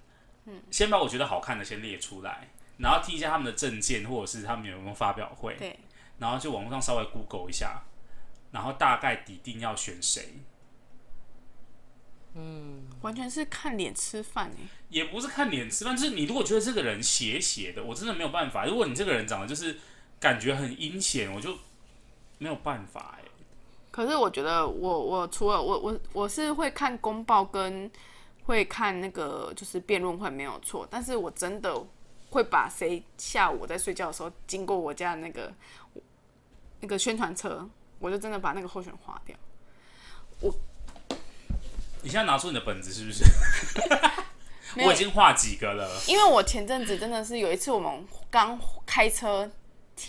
[0.46, 5.78] 嗯，先把我觉得好看的先列出来，然后听一下他们的证件，或者是他们有没有发表会，对，
[6.18, 7.84] 然后就网络上稍微 Google 一下，
[8.50, 10.40] 然后大概底定要选谁。
[12.38, 18.66] 嗯，完全是看脸吃饭哎，也不是看脸吃饭，就是你如果觉得这个人邪邪的，我真的没有办法。
[18.66, 19.78] 如果你这个人长得就是
[20.20, 21.56] 感觉很阴险，我就
[22.36, 23.24] 没有办法哎。
[23.90, 27.90] 可是我觉得我我除了我我我是会看公报跟
[28.44, 31.74] 会看那个就是辩论会没有错，但是我真的
[32.28, 35.50] 会把谁下午我在睡觉的时候经过我家的那个
[36.80, 37.66] 那个宣传车，
[37.98, 39.34] 我就真的把那个候选人划掉。
[40.42, 40.54] 我。
[42.06, 43.24] 你现在拿出你的本子是不是？
[44.80, 45.90] 我已经画几个了。
[46.06, 49.50] 因为我前阵子真的是有一次，我们刚开车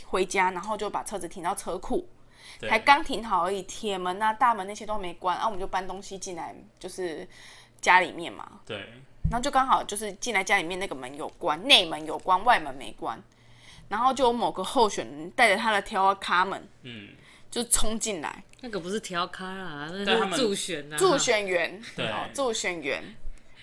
[0.05, 2.07] 回家，然后就把车子停到车库，
[2.61, 7.27] 才刚停好而已，铁门啊、大门那些都没关，然后我们就搬东西进来，就是
[7.81, 8.47] 家里面嘛。
[8.63, 8.77] 对。
[9.31, 13.19] 然后就刚好就是进来家里面那个门有关，内门有关，外门没关，
[13.89, 17.09] 然后就有某个候选人带着他的条卡门，嗯，
[17.49, 18.43] 就冲进来。
[18.61, 23.03] 那个不是调卡啦，那是助选啊，助选员，对，助选员。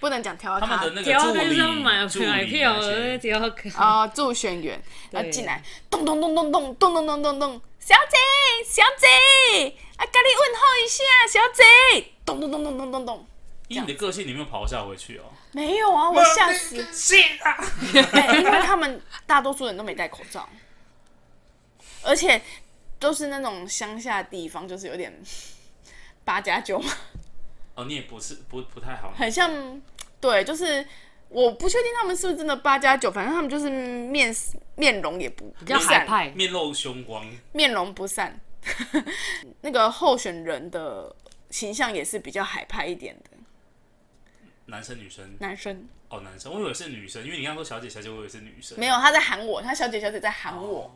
[0.01, 4.79] 不能讲调卡，他们的那个助理，助理买票的调卡啊，助选员，
[5.11, 8.19] 然后进来，咚咚咚咚咚咚咚咚咚咚，小姐，
[8.67, 9.07] 小姐，
[9.97, 13.27] 啊，跟你问候一下，小姐，咚咚咚咚咚咚咚，
[13.69, 15.25] 以你的个性，你没有咆哮回去哦？
[15.53, 16.77] 没有啊，我吓死，
[17.95, 20.47] 因为他们大多数人都没戴口罩，
[22.03, 22.43] 而且。
[22.99, 25.13] 都是那种乡下地方，就是有点
[26.25, 26.93] 八加九嘛。
[27.75, 29.83] 哦，你也不是不不太好，很像
[30.21, 30.87] 对，就是
[31.29, 34.35] 我不确定他们是不是真的八加九，反正他们就是面
[34.77, 38.41] 面容也不比较海派，面露凶光，面容不善。
[39.61, 41.15] 那个候选人的
[41.51, 43.31] 形象也是比较海派一点的。
[44.67, 45.37] 男生女生？
[45.39, 45.87] 男生。
[46.09, 48.79] 哦，男生，我以为是女生，因为你刚刚说小姐小姐，我以为是女生。
[48.79, 50.91] 没有，他在喊我，他小姐小姐在喊我，哦、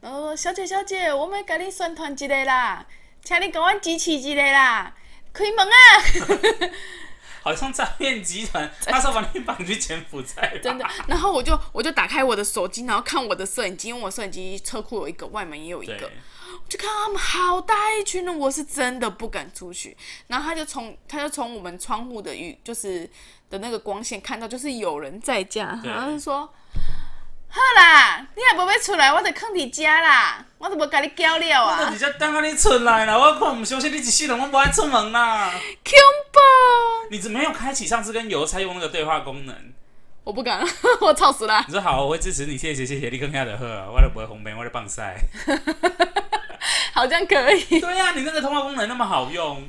[0.00, 2.84] 然后说小姐小姐，我们给你宣传一个啦，
[3.24, 4.94] 请你给我支持一个啦，
[5.32, 6.70] 开门啊！
[7.42, 10.58] 好像诈骗集团，他说把你绑去柬埔寨。
[10.62, 16.10] 真的，然后我就我就打开我的手机，然后看我的摄影机，因为我摄影机车库有一个，外门也有一个。
[16.68, 19.96] 就看到他们好大一群人，我是真的不敢出去。
[20.26, 23.08] 然后他就从他就从我们窗户的雨就是
[23.48, 26.52] 的那个光线看到，就是有人在家，然后就说
[27.50, 35.50] ：“好啦，你也不要出来，我得坑你家啦，我都不跟你交流啊。”我直接等你出来啦，我看唔相信你一世人我不爱出门啦。
[35.50, 35.92] 恐
[36.32, 36.38] 怖！
[37.10, 39.54] 你怎么没有开启上次跟邮差用那个对话功能？
[40.24, 40.62] 我不敢，
[41.00, 41.64] 我操死了。
[41.66, 45.16] 你说好，我会支持你，谢谢谢谢，你更加的喝，我都不会红杯，我在棒赛。
[46.92, 47.80] 好像可以。
[47.80, 49.66] 对呀、啊，你那个通话功能那么好用。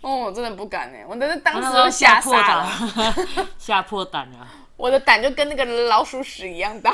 [0.00, 2.72] 哦，我真的不敢哎，我真的当时都吓傻了，
[3.58, 4.48] 吓破胆了。
[4.76, 6.92] 我的胆就跟那个老鼠屎一样大。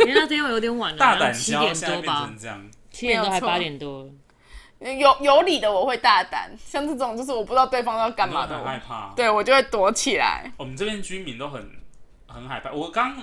[0.00, 2.30] 因 为那天我有点晚了，大胆七点多吧，
[2.90, 4.08] 七点多还八点多。
[4.78, 9.12] 有有理的我会大胆，像这种就是我不知道对方要干嘛的，我害怕。
[9.16, 10.52] 对我就会躲起来。
[10.58, 11.70] 我们这边居民都很
[12.26, 12.70] 很害怕。
[12.70, 13.16] 我刚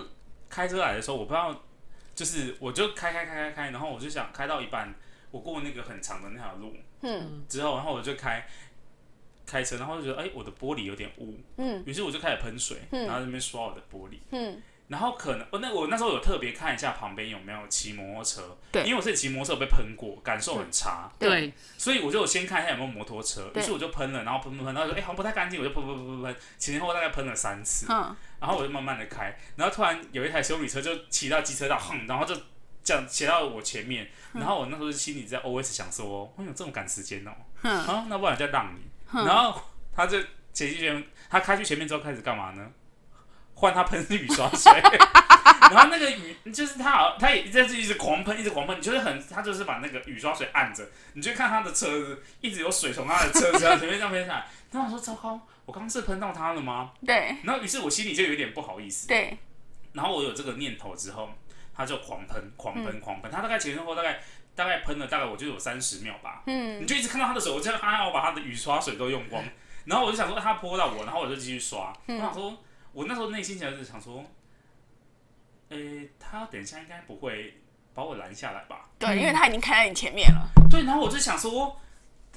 [0.50, 1.56] 开车来的时候，我不知道，
[2.16, 4.94] 就是我就开开开开开，然后我就想开到一半。
[5.30, 8.46] 我过那个很长的那条路，嗯，之后，然后我就开
[9.46, 32.36] 开车，然后就觉得，哎、欸，我的玻璃有点污，嗯，于是我就开始喷水，嗯，然后在那边刷我的玻璃，嗯，然后可能，我那我那时候有特别看一下旁边有没有骑摩托车，对，因为我自己骑摩托车有被喷过，感受很差，对，所以我就先看一下有没有摩托车，于是我就喷了，然后喷喷喷，然后说，哎、欸，好像不太干净，我就喷喷喷喷喷，前前后后大概喷了三次，嗯，然后我就慢慢的开，然后突然有一台修理车就骑到机车道，哼，然后就。
[32.86, 38.82] 这样骑到我前面，然后我那时候心里在 OS 想说，哎呦，这么赶时间哦，啊，那不然再让你。
[39.14, 39.62] 然后
[39.96, 40.20] 他就
[40.54, 42.72] 前几前，他开去前面之后开始干嘛呢？
[43.56, 44.72] 换他喷雨刷水，
[45.72, 54.48] 然后那个雨就是他好，他也在这一直狂喷，一直狂喷，你就是很，他就是把那个雨刷水按着，你就看他的车子一直有水从他的车子前面这样喷下来。
[54.72, 56.92] 然后我说糟糕，我刚刚是喷到他了吗？
[57.06, 57.36] 对。
[57.44, 59.08] 然后于是我心里就有点不好意思。
[59.08, 59.38] 对。
[59.94, 61.30] 然后我有这个念头之后。
[61.76, 63.32] 他就狂喷，狂喷，狂喷。
[63.32, 64.22] 他大概前前后后大概
[64.56, 66.44] 大概喷了大概我就有三十秒吧。
[66.46, 66.82] 嗯。
[66.82, 69.44] 你就一直看到他的手，我就他要把他的雨刷水都用光。
[69.86, 71.92] 然后我就想说他泼到我，然后我就继续刷。
[72.08, 72.58] 我想说，
[72.92, 74.24] 我那时候内心其实是想说，
[75.70, 77.62] 诶，他等一下应该不会
[77.94, 78.90] 把我拦下来吧？
[78.98, 80.48] 对，因为他已经开在你前面了。
[80.70, 81.80] 对，然后我就想说，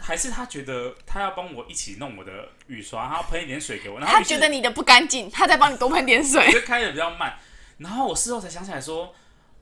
[0.01, 4.01] 还是他觉得他要帮我一起弄我的雨刷，他要喷一点水给我。
[4.01, 6.51] 然后他觉得你的不干净，他再帮你多喷点水。
[6.53, 7.39] 就开的比较慢。
[7.79, 9.15] 然后我事后才想起来说。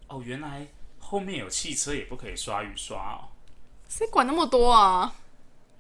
[0.07, 0.67] 哦，原来
[1.05, 3.29] 后面有汽车也不可以刷雨刷哦。
[3.89, 5.15] 谁管那么多啊？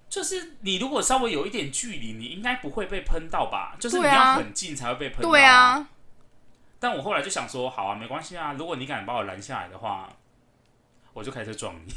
[0.09, 3.75] 就是你如果稍微有一点距离，你应该不会被喷到吧？
[3.81, 5.31] 就是你要很近才会被喷到。
[5.31, 5.89] 对啊。
[6.79, 8.53] 但我后来就想说，好啊，没关系啊。
[8.53, 10.09] 如果你敢把我拦下来的话，
[11.15, 11.95] 我就开车撞你。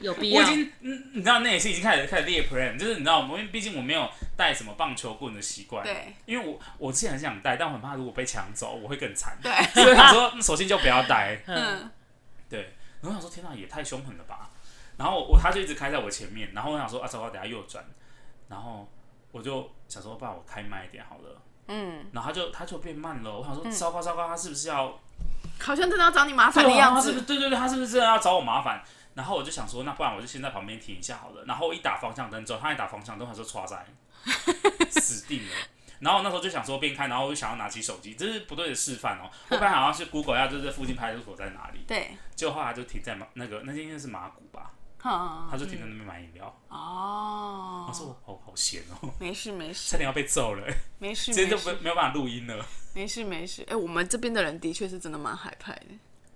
[0.00, 0.44] 有必要？
[0.44, 5.84] 我已经，嗯，你知道那也是已经开始开始列 plan，就是你知道，因为毕竟我没有带什么棒球棍的习惯。
[5.84, 6.14] 对。
[6.24, 9.36] 因为我我之前很想带，但我很怕如果被抢走，我会更惨。
[9.42, 9.52] 对。
[9.82, 11.40] 所以想说，索性就不要带。
[11.46, 11.90] 嗯。
[12.48, 12.74] 对。
[13.02, 14.50] 然后我想说，天哪，也太凶狠了吧！
[14.96, 17.84] 然后我他就一直开在我前面，然后我想说，啊，糟糕，等下右转。
[18.48, 18.90] 然后
[19.30, 21.42] 我就想说，爸，我开慢一点好了。
[21.68, 22.06] 嗯。
[22.12, 24.98] 然后他就他就变慢了，我想说，糟糕糟糕，他是不是要？
[25.58, 27.22] 好像真的要找你麻烦的样子。
[27.22, 28.82] 对对对，他是不是真的要找我麻烦？
[29.16, 31.42] 然后我就想说，那不然我就先在旁边停一下好了。
[31.46, 33.86] 然后一打方向灯之后，他一打方向灯，他说“唰在”，
[34.90, 35.52] 死定了。
[36.00, 39.30] 然后那时候就想说边开，然后我就想要拿起手机，这是不对的示范哦。
[39.48, 41.80] 后来好像是 Google 要就是附近派出所在哪里？
[41.88, 42.10] 对。
[42.34, 44.72] 结果后来就停在那个那间应该是马古吧？
[45.00, 46.54] 他就停在那边买饮料。
[46.68, 47.86] 哦。
[47.88, 49.08] 我说我好好闲哦。
[49.18, 49.92] 没事没事。
[49.92, 50.66] 差点要被揍了。
[50.98, 51.32] 没事。
[51.32, 52.66] 今天就没没有办法录音了。
[52.92, 53.64] 没事没事。
[53.68, 55.86] 哎，我们这边的人的确是真的蛮害怕的。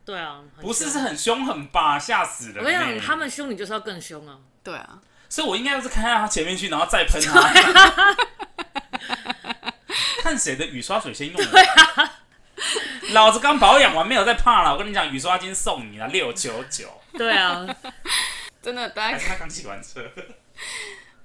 [0.05, 1.97] 对啊，不是是很凶狠吧？
[1.99, 2.59] 吓死人！
[2.59, 4.37] 我跟你讲，他们凶你就是要更凶啊！
[4.65, 8.17] 对啊，所以我应该要是开到他前面去，然后再喷他，
[10.23, 11.37] 看谁的雨刷水先用。
[11.37, 12.19] 对啊，
[13.13, 14.73] 老子刚保养完，没有再怕了。
[14.73, 17.01] 我跟你讲，雨刷精送你了，六九九。
[17.13, 17.65] 对啊，
[18.61, 20.05] 真的，大家他刚洗完车。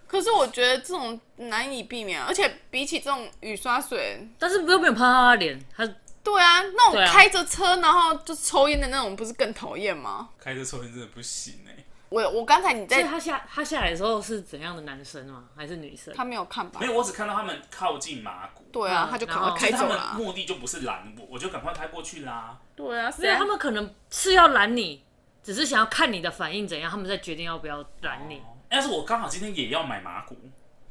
[0.06, 5.90] 可是我觉得这种难以避免，而且比起这种雨刷水，但是又没有喷他的脸，他。
[6.26, 10.30] 对啊，那种开着车然后就抽烟的那种，不是更讨厌吗？
[10.38, 11.86] 开着抽烟真的不行哎。
[12.10, 15.46] 我我刚才你在所以他下他下来的时候是怎样的男生吗？
[15.56, 16.14] 还是女生？
[16.16, 16.88] 他没有看吧没？
[16.88, 18.64] 有，我只看到他们靠近马古。
[18.72, 20.14] 对啊，嗯他就赶然后快开他们走了啊。
[20.18, 22.58] 目的就不是拦我，我就赶快开过去啦。
[22.76, 25.04] 对啊，没有，他们可能是要拦你，
[25.44, 28.38] 只是想要看你的反应怎样，他们再决定要不要拦你。
[28.38, 30.36] 哦要是我刚好今天也要买马古，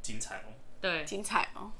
[0.01, 0.55] 精彩哦。
[0.81, 1.71] 对，精彩哦。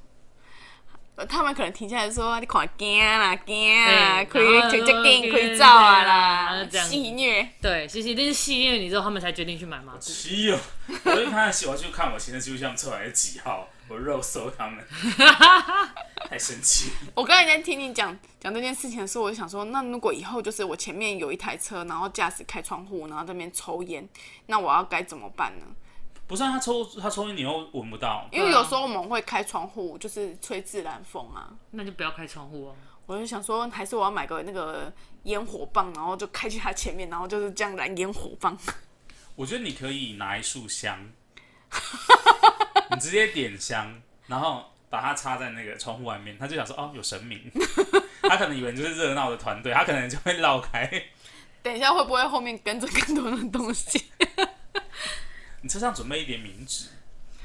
[1.15, 7.47] 呃他们可能停下来说：“你看惊啦，惊啊，以然后直接给你以照啊啦这样戏虐。
[7.61, 9.99] 对，其实这是戏虐你之后，他们才决定去买马古。
[9.99, 10.59] 气哦！
[11.05, 14.83] 我一看戏，我就看我行车记录器出来的几号，我肉搜他们，
[16.29, 16.91] 太生气。
[17.13, 24.05] 我刚才在听你讲讲这件事情的时候，我就想说，那如果以后就是我前面有一台车，然后驾驶开窗户，然后在那边抽烟，
[24.47, 25.65] 那我要该怎么办呢？
[26.27, 28.27] 不是、啊、他抽他抽烟，你又闻不到。
[28.31, 31.53] 因为有时候我们会开窗户，就是吹自然风啊。
[31.71, 32.75] 那就不要开窗户哦。
[33.05, 34.91] 我就想说，还是我要买个那个
[35.23, 38.57] 烟火棒，然后就开去他前面，然后就是这样燃烟火棒。
[39.35, 40.97] 我觉得你可以拿一束香，
[42.89, 47.39] 你直接点香，然后把它插在那个窗户外面，他就想说哦，有神明。
[48.27, 50.89] 他可能以为你就是热闹的团队，他可能就会绕开。
[51.61, 54.03] 等一下会不会后面跟着更多的东西？
[55.65, 56.89] 你车上准备一点冥纸，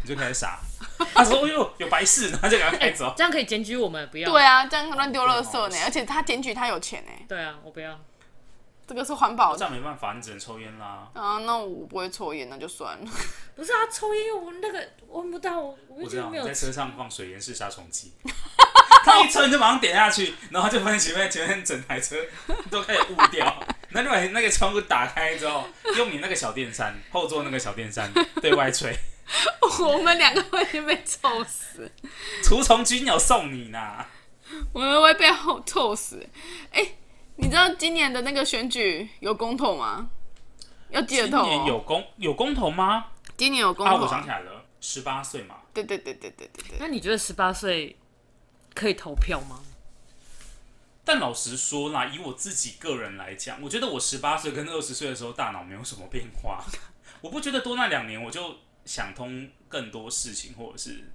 [0.03, 0.59] 你就开始撒。
[1.15, 3.15] 他说：“哎呦，有白事！”然后就赶快开走。
[3.17, 4.31] 这样可以检举我们，不要。
[4.31, 7.99] 对啊，这样乱丢垃圾呢，而且他检举他有钱呢，对啊，我不要。
[8.87, 11.09] 这个是环保的这样没办法，你只能抽烟啦。
[11.15, 11.39] 啊。
[11.39, 13.11] 那我不会抽烟，那就算了。
[13.57, 18.13] 不是啊，抽烟我那个闻不到，我我知有在车上放水烟式杀虫剂，
[19.03, 22.17] 他一抽你就马上点下去，然后就发现前面前面整台车
[22.71, 23.65] 都开始雾掉。
[23.93, 25.67] 那就把那个窗户打开之后，
[25.97, 28.95] 用你那个小电扇后座那个小电扇对外吹，
[29.81, 31.91] 我们两个会被臭死，
[32.43, 34.07] 除虫菌有送你呢。
[34.73, 36.27] 我们会被臭臭死。
[36.73, 36.85] 哎、
[37.37, 40.11] 你知道今年的那个选举有公投吗？
[40.91, 41.47] 要记得今投、哦。
[41.47, 43.07] 年有公有公投吗？
[43.37, 45.55] 今年有公投、啊，我想起来了，十八岁嘛。
[45.73, 46.79] 对对对对对对对。
[46.81, 47.97] 那你觉得十八岁
[48.75, 49.61] 可以投票吗？
[51.11, 56.65] 但老实说啦，以我自己个人来讲，我觉得我十八岁跟二十岁的时候大脑没有什么变化。
[57.21, 61.11] 我不觉得多那两年我就想通更多事情，或者是，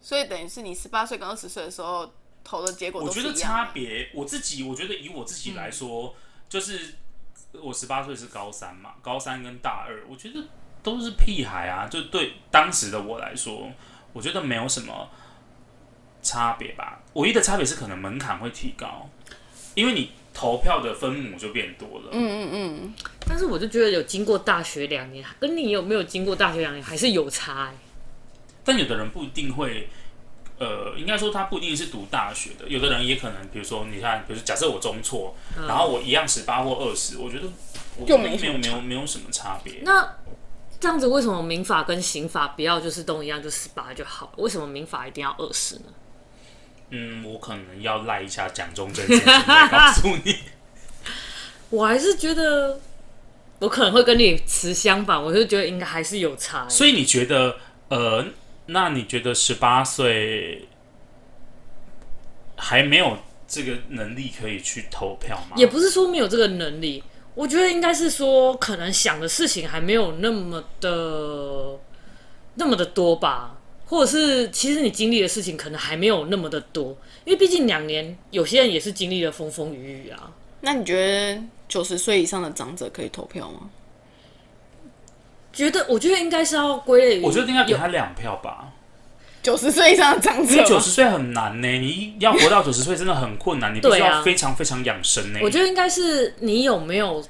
[0.00, 2.10] 所以等于是你十八岁跟二十岁的时候
[2.42, 3.10] 投的结果我。
[3.10, 6.16] 觉得差别，我自己我觉得以我自己来说，嗯、
[6.48, 6.94] 就是
[7.52, 10.42] 我十八岁是高三嘛，高三跟大二，我觉得
[10.82, 11.86] 都是屁孩啊。
[11.86, 13.70] 就对当时的我来说，
[14.14, 15.10] 我觉得没有什么。
[16.26, 19.08] 差别吧，唯一的差别是可能门槛会提高，
[19.74, 22.08] 因为你投票的分母就变多了。
[22.10, 22.94] 嗯嗯嗯。
[23.28, 27.72] 但是我就觉得有经过大学两年，跟你有没有经过大学两年还是有差。
[28.64, 29.88] 但有的人不一定会，
[30.58, 37.46] 呃，应该说他不一定是读大学的，有的人也可能，比如说你看，比如说假设我中错，嗯、然后我一样十八或二十，我觉得
[37.96, 39.74] 我觉得没有没有没有，没有什么差别。
[39.82, 40.16] 那
[40.80, 44.32] 这样子为什么民法跟刑法不要就是都一样就十八就好？
[44.36, 45.84] 为什么民法一定要二十呢？
[46.90, 50.36] 嗯，我可能要赖一下蒋中正先生来告诉你。
[51.70, 52.78] 我还是觉得，
[53.58, 56.68] 我可能会跟你持相反，我就觉得应该还是有差。
[56.68, 57.56] 所以你觉得，
[57.88, 58.24] 呃，
[58.66, 60.68] 那你觉得十八岁
[62.56, 63.18] 还没有
[63.48, 65.56] 这个能力可以去投票吗？
[65.56, 67.02] 也不是说没有这个能力，
[67.34, 71.78] 我觉得应该是说，可能想的事情还没有那么的
[72.54, 73.58] 那么的多吧。
[73.88, 80.32] 或者是，其实你经历的事情可能还没有那么的多，因为毕竟两年，有些人也是经历了风风雨雨啊。
[80.60, 83.70] 那你觉得九十岁以上的长者可以投票吗？
[85.52, 88.72] 觉得，我觉得应该是要归类于，我觉得应该给他两票吧。
[89.40, 95.38] 九十岁以上的长者，九十岁很难呢，你要活到九十岁真的很困难，你必须要非常非常养生呢。
[95.42, 97.24] 我觉得应该是你有没有。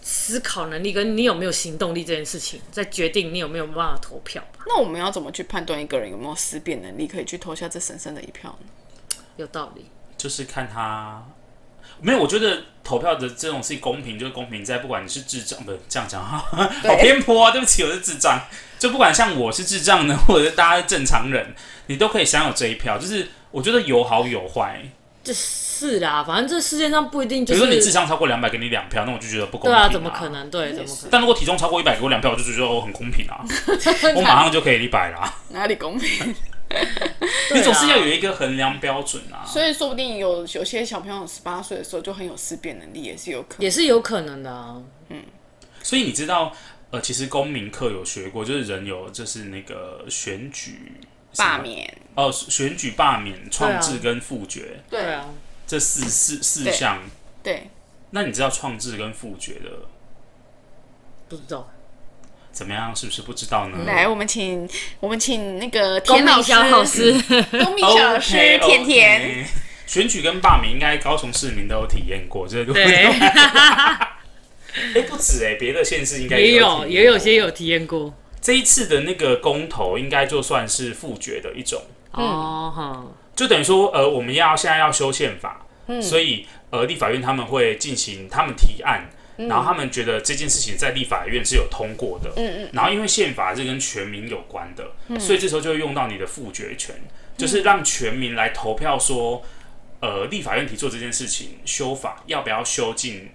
[0.00, 4.64] 思考能力跟你有没有行动力这件事情，在决定你有没有办法投票吧。
[4.66, 9.18] 那我们要怎么去判断一个人有没有思辨能力，可以去投下这神圣的一票呢？
[9.36, 9.86] 有道理，
[10.16, 11.24] 就是看他
[12.00, 12.18] 没有。
[12.18, 16.38] 我觉得投票的这种事情公平，就是公平在不管你是智障，不是这样讲哈，
[16.82, 17.50] 好偏颇啊！
[17.50, 18.40] 对不起，我是智障。
[18.78, 21.54] 就不管像我是智障呢，或者是大家是正常人，
[21.86, 22.96] 你都可以享有这一票。
[22.98, 24.82] 就是我觉得有好有坏。
[25.32, 27.60] 是啦，反正这世界上不一定就是。
[27.60, 29.86] 比如说你智商超过两百，给你两票，那我就觉得不公平啊。
[29.86, 30.50] 对啊，怎么可能？
[30.50, 31.08] 对，怎么可能？
[31.10, 33.44] 但如果体重超过一百，给我两票，我就觉得我很公平啊，
[34.16, 35.32] 我马上就可以一百啦。
[35.50, 36.34] 哪里公平？
[37.54, 39.46] 你总是要有一个衡量标准啊。
[39.46, 44.76] 所以说不定有有些小朋友十八岁的时候就很有思辨能力，也是有可能，也是有可能的啊。
[45.08, 45.22] 嗯。
[45.82, 46.52] 所以你知道，
[46.90, 50.92] 呃，其实公民课有学过，就是人有就是那个选举
[51.36, 54.80] 罢免哦，选举罢免、创制跟复决。
[54.90, 55.26] 对啊。
[55.68, 56.98] 这四四四项，
[57.42, 57.70] 对，
[58.10, 59.70] 那你知道创制跟复决的
[61.28, 61.70] 不知道。
[62.50, 62.96] 怎么样？
[62.96, 63.84] 是不是不知道呢？
[63.86, 67.12] 来，我们请我们请那个田老师，老师，
[67.50, 68.32] 公民小老师
[68.66, 69.46] 甜甜。
[69.86, 73.04] 选举跟罢免，应该高雄市民都有体验过，这个对。
[73.14, 78.12] 哎、欸，不止哎、欸，别的县市应该也有，也有些有体验过。
[78.40, 81.82] 这一次的那个公投，应该就算是复决的一种
[82.22, 96.94] 哦，嗯、就等于说，呃，我们要现在要修宪法，嗯、所以呃，立法院他们会进行他们提案，嗯、然后他们觉得这件事情在立法院是有通过的，嗯嗯，然后因为宪法是跟全民有关的，嗯、所以这时候就会用到你的复决权，
[97.36, 99.42] 就是让全民来投票说。
[100.00, 103.30] 呃，立法院提出这件事情，修法要不要修进，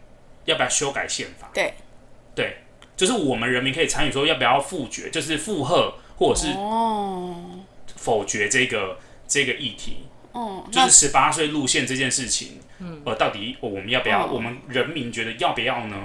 [0.45, 1.49] 要不要修改宪法？
[1.53, 1.73] 对，
[2.33, 2.59] 对，
[2.95, 6.47] 就是我们人民可以参与，说要不要复决，就是附和或者是
[8.03, 8.95] 否决这个、哦、
[9.27, 10.07] 这个议题。
[10.33, 14.25] 哦，就是十八岁路线这件事情，嗯，呃，到底我们要不要？
[14.25, 15.95] 哦、我们人民觉得要不要呢？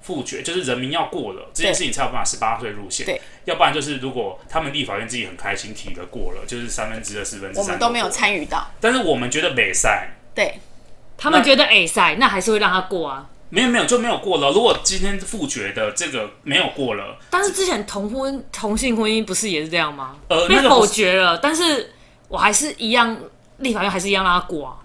[0.00, 8.70] 复决就是人民要过了这件事情才有办法十八岁路线，对，要不然就是如果他们立法院自己很开心提了过了，就是三分之二、四分之三，我们都没有参与到。
[8.80, 10.60] 但是我们觉得美赛，对，
[11.16, 13.30] 他们觉得哎赛，那还是会让他过啊。
[13.54, 14.50] 没有没有就没有过了。
[14.50, 20.16] 如果今天复决的这个没有过了，但是之前同婚同性婚姻不是也是这样吗？
[20.28, 21.94] 呃，被否决了，但是
[22.26, 23.16] 我还是一样，
[23.58, 24.78] 立法院还是一样让他过啊。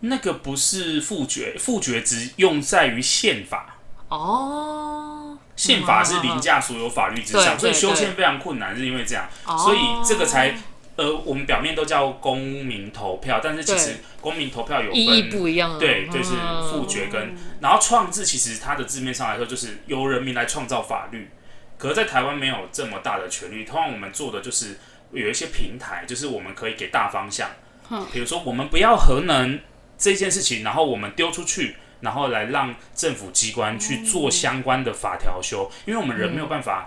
[0.00, 3.76] 那个不是复决，复决只用在于宪法
[4.08, 5.38] 哦。
[5.54, 10.54] 宪法是凌驾所有法律之上，所以修宪非常困难，是因为这样，所以这个才
[10.96, 16.34] 呃，我们表面都叫公民投票，但是其实公民投票有分意义不一样，对，就是
[16.70, 21.30] 复决跟然后创制，其实它的字面上来说就是由人民来创造法律，
[21.76, 24.78] 可是在台湾没有这么大的权利，通常我们做的就是
[25.12, 27.50] 有一些平台，就是我们可以给大方向，
[28.12, 29.60] 比如说我们不要核能
[29.98, 31.76] 这件事情，然后我们丢出去。
[32.00, 36.86] 然后来让政府机关去做相关的法条修，因为我们人没有办法，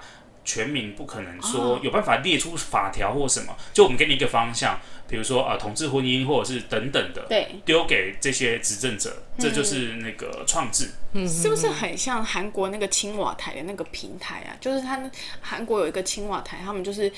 [0.49, 10.89] 全民不可能说有办法列出法条或什么，就我们给你一个方向，比如说呃同志婚姻或者是等等的，对，丢给这些执政者，这就是那个创制，
[11.27, 14.57] 是不是很像韩国那个青瓦台的那个平台啊？
[14.59, 14.99] 就是他
[15.39, 17.11] 韩国有一个青瓦台，他们就是。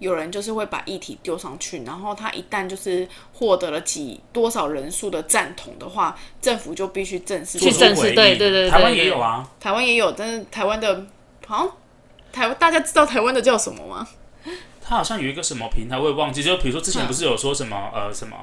[0.00, 8.12] 有人就是会把议题丢上去，然后他一旦就是获得了几多少人数的赞同的话，政府就必须正式去正式。
[8.12, 11.06] 对对对，台湾也有啊，台湾也有，但是台湾的，
[11.46, 11.72] 好像
[12.34, 14.08] 台湾大家知道台湾的叫什么吗？
[14.82, 16.42] 他好像有一个什么平台，我也忘记。
[16.42, 18.36] 就比如说之前不是有说什么、嗯、呃什么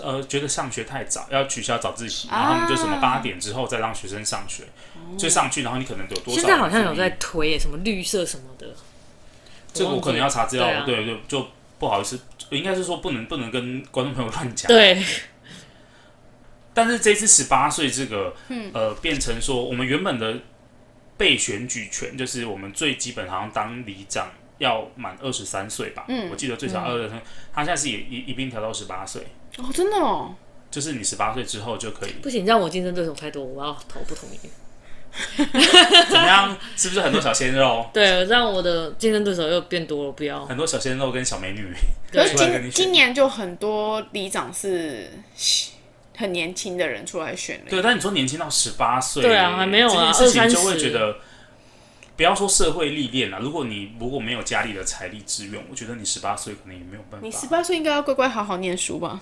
[0.00, 4.62] 呃觉得上学太早要取消早自习，然后他们就什么八点之后再让学生上学，
[5.18, 6.40] 就、啊、上去，然后你可能有多少？
[6.40, 8.68] 现在好像有在推什么绿色什么的。
[9.72, 11.46] 这个我可能要查资料，对，啊、对对，就
[11.78, 12.18] 不好意思，
[12.50, 14.68] 应该是说不能不能跟观众朋友乱讲。
[14.68, 15.04] 对。
[16.72, 20.38] 但是这次十八岁这个，嗯、呃，变成说我们原本的
[21.20, 26.06] 被选举权，就是我们最基本好像当里长要满二十三岁吧？
[26.08, 26.30] 嗯。
[26.30, 29.20] 我记得最少二十三，嗯、他现在是也一一并调到十八岁。
[29.58, 30.34] 哦，真的哦。
[30.70, 32.12] 就是你十八岁之后就可以。
[32.22, 34.38] 不行，这样我竞争对手太多，我要投不同意。
[35.36, 36.56] 怎么样？
[36.74, 37.84] 是不是很多小鲜肉？
[37.92, 41.70] 对，让我的竞争对手又变多了，不要很多小鲜肉跟小美女。
[42.10, 45.10] 可是今今年就很多里长是
[46.20, 47.70] 很年轻的人出来选的。
[47.70, 51.16] 对，但你说年轻到十八岁，对啊，还没有啊，这件事情就会觉得，
[52.16, 57.26] 不要说社会历练了，如果你如果没有家里的财力支援，我觉得你十八岁可能也没有办法。
[57.26, 59.20] 你十八岁应该要乖乖好好念书吧？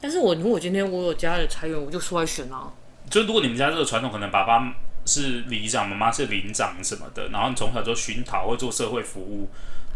[0.00, 2.72] 但是我如果今天我有家里的财源，我就出来选啊。
[3.10, 4.74] 就如果你们家这个传统，可能爸爸。
[5.04, 9.48] 是里长，妈妈是邻长什么的，然后你从小就熏陶会做社会服务。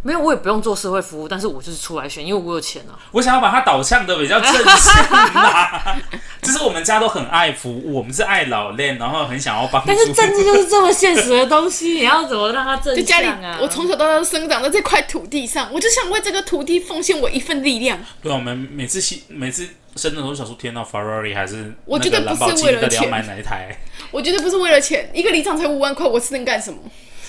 [0.03, 2.95] 没有，我也不用做社会服务，但是我就是出来选，因为我有钱啊。
[3.11, 5.97] 我想要把它导向的比较正向嘛，
[6.41, 9.89] 就是我们家都很爱服务，我们是爱老练，然后很想要帮助。
[9.89, 13.59] 但是政治就是这么现实的东西，你要怎么让它正向啊？
[13.61, 17.99] 我从小到大都生长在这块土地上，我就想为这个土地奉献我一份力量。
[18.23, 19.67] 对，我们每次每次
[19.97, 23.77] 生的时候，想说天哪，Ferrari 还是我觉得不是为了钱，买哪一台？
[24.13, 26.79] 我觉得不是为了钱，一个里长才五万块，我是能干什么？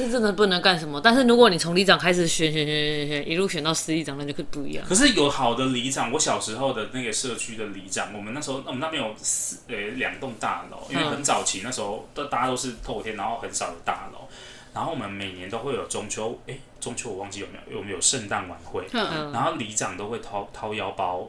[0.05, 1.01] 是真的不能干什么。
[1.01, 4.85] 但是如果你从里长开始选选选选选，一路选到司里长，那就可不一样。
[4.87, 14.27] 可是有好的里长，我小时候的那个社区的里长，我们那时候我们那边有四呃两栋大楼，因为很早期那时候都大家都是透天，然后很少有大楼。
[14.73, 18.85] 然后我们每年都会有中秋，哎，中秋我忘记有没有，有没有圣诞晚会？
[18.93, 21.27] 嗯、然后里长都会掏掏腰包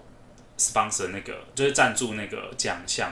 [0.59, 3.11] ，sponsor 那个就是赞助那个奖项。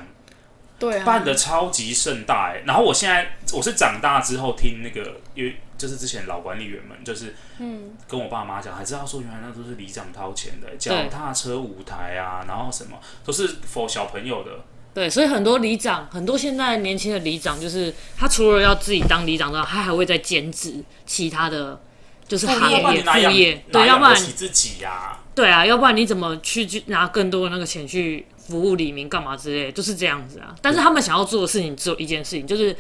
[0.79, 21.81] 对啊，办的超级盛大哎，然后我现在我是长大之后听那个，因为就是之前老管理员们就是，嗯，跟我爸妈讲，才知道说原来那都是里长掏钱的，脚踏车舞台啊，然后什么都是 for 小朋友的，对，所以很多里长，很多现在年轻的里长，就是他除了要自己当里长之外，他还会再兼职其他的，
[22.29, 23.65] 就是行业副业。
[23.73, 25.23] 对，要不然自己呀、啊。
[25.35, 30.55] 对啊，要不然你怎么去去拿更多的那个钱去服务李明干嘛之类，就是这样子啊。
[30.63, 32.75] 但是他们想要做的事情只有一件事情，就是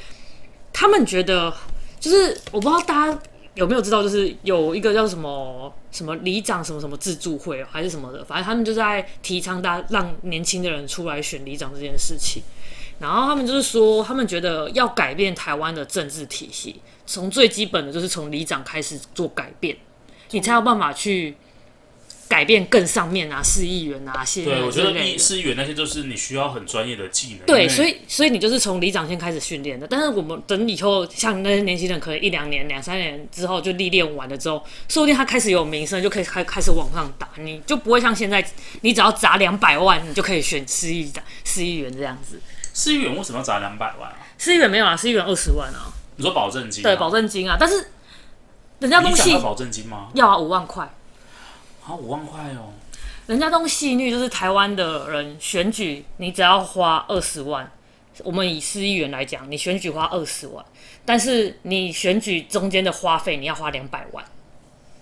[0.72, 1.52] 他们觉得，
[1.98, 3.18] 就是我不知道大家
[3.54, 12.42] 有没有知道，就是有一个叫什么什么里长什么什么自助会还是什么的，反正他们就在提倡大家让年轻的人出来选里长这件事情。
[12.98, 19.76] 然后他们就是说，他们觉得要改变台湾的政治体系，从最基本的就是从里长开始做改变，
[20.30, 21.36] 你才有办法去。
[22.28, 27.46] 改变更上面啊，市议员啊，县对，我觉得市议员那些就是你需要很专业的技能。
[27.46, 29.86] 对，所以所以你就是从里长先开始训练的。
[29.86, 37.28] 但是我们等以后，像那些年轻人，可能一两年、两三年之后就历练完了之后，说不定他开始有名声，就可以开开始往上打。
[37.38, 38.44] 你就不会像现在，
[38.80, 42.40] 你只要砸两百万，你就可以选市议长、市议员这样子。
[42.74, 44.18] 市议员为什么要砸两百万啊？
[44.36, 45.92] 市议员没有啊，市议员二十万啊。
[46.16, 46.82] 你说保证金？
[46.82, 47.56] 对，保证金啊。
[47.58, 47.88] 但是
[48.80, 50.08] 人家东西要保证金吗？
[50.14, 50.90] 要啊，五万块。
[51.86, 52.72] 好，五万块哦。
[53.28, 57.70] 人家东细腻，就是台湾的人选举，你只要花二十万。
[58.24, 60.64] 我们以市议员来讲，你选举花二十万，
[61.04, 64.24] 但是你选举中间的花费，你要花两百万。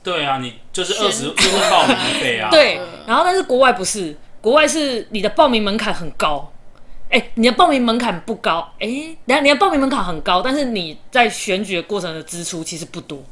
[0.03, 2.51] 对啊，你就是二十就是报名费啊。
[2.53, 6.53] 对，然后但是国外不是，国外是你的报名门槛很高。
[7.09, 13.25] 哎、欸，你的报名门槛不高，哎、欸，然后你的报名门槛很高，但是你在选举的过程的支出其实不多。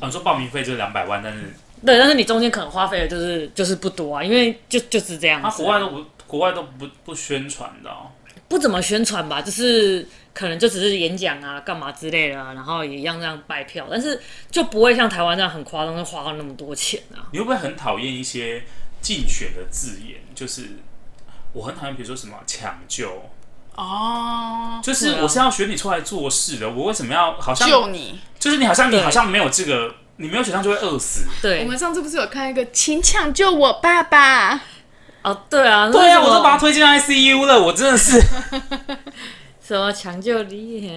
[0.00, 1.54] 啊，你说报名费就是两百万，但是。
[1.84, 5.42] 对，但是你中间可能花费的就是就是不多啊，因为就就是这样子。
[5.42, 8.10] 他、啊、国外都不国外都不不宣传的、哦，
[8.48, 14.20] 不怎么宣传吧，就是可能就只是演讲啊、干嘛之类的、啊，然后也一样这样拜票，但是
[14.50, 17.28] 就不会像台湾这样很夸张，就花了那么多钱啊。
[17.30, 18.64] 你会不会很讨厌一些
[19.00, 20.18] 竞选的字眼？
[20.34, 20.78] 就是
[21.52, 23.22] 我很讨厌，比如说什么抢救
[23.76, 28.18] 哦，就是我是要选你出来做事的，我为什么要好像救你？
[28.38, 29.94] 就是你好像你好像没有这个。
[30.16, 31.26] 你没有选上就会饿死。
[31.42, 34.60] 对，我们上次不是有看一个，请抢救我爸爸。
[35.22, 38.20] 哦，对啊，对啊，我都把他推进 ICU 了，我真的是。
[39.66, 40.88] 什么抢救你？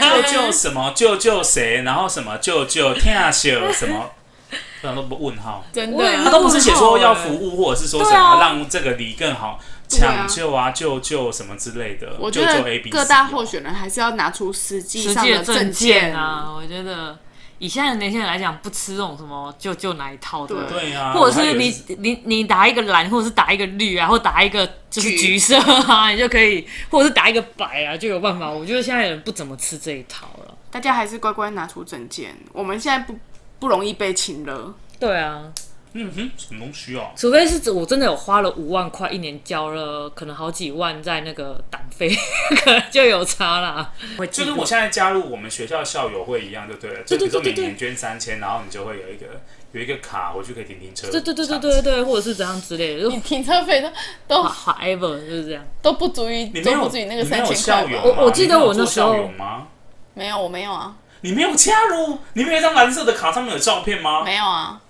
[0.00, 0.90] 救救什么？
[0.96, 1.82] 救救谁？
[1.84, 2.36] 然后什么？
[2.38, 3.30] 救救天啊！
[3.30, 4.10] 秀什么？
[4.80, 5.64] 不然都不问号。
[5.72, 12.16] 真的，他都不是写说要服务，或者是说什么让这个里更好，抢救啊，救救什么之类的。
[12.18, 17.16] 我觉得各大候选人还是要拿出实际上的证件啊，我觉得。
[17.64, 28.50] 以现在的年轻人来讲，不吃这种什么就就哪一套的，对啊，或者是你你你打一个蓝，或者是打一个绿啊，或打一个就是橘色啊， 你就可以，或者是打一个白啊，就有办法。
[28.50, 32.36] 我觉得现在人不怎么吃这一套了，大家还是乖乖拿出证件。
[32.52, 33.18] 我们现在不
[33.58, 35.44] 不容易被请了，对啊。
[35.96, 37.10] 嗯哼，什么东西啊？
[37.16, 42.08] 除非是我真的有花了五万块，一年交了可能好几万在那个党费，
[42.64, 43.92] 可能就有差啦。
[44.30, 47.02] 就跟我现在加入我们学校校友会一样，就对了。
[47.04, 49.26] 就比如说每年捐三千，然后你就会有一个
[49.70, 51.08] 有一个卡，回去可以停停车。
[51.10, 53.08] 对对对对对对，或者是怎样之类的。
[53.08, 53.88] 你停车费都
[54.26, 58.00] 都 however 就是这样，都不足以，都不足以那个三千块。
[58.02, 59.30] 我我记得我那时候
[60.14, 60.96] 没有，我没有啊。
[61.20, 62.18] 你没有加入？
[62.34, 64.24] 你没有一张蓝色的卡，上面有照片吗？
[64.24, 64.80] 没有啊。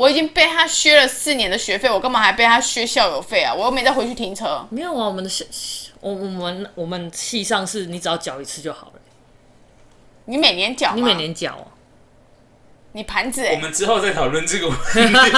[0.00, 3.52] 我已经被他削了四年的学费，我干嘛还被他削校友费啊？
[3.52, 4.66] 我又没再回去停车。
[4.70, 8.92] 没有啊，我们的系，我我们我们系上是你只要缴一次就好了。
[10.24, 10.94] 你每年缴？
[10.94, 11.68] 你每年缴啊？
[12.92, 13.56] 你盘子、欸？
[13.56, 15.36] 我们之后再讨论这个问题。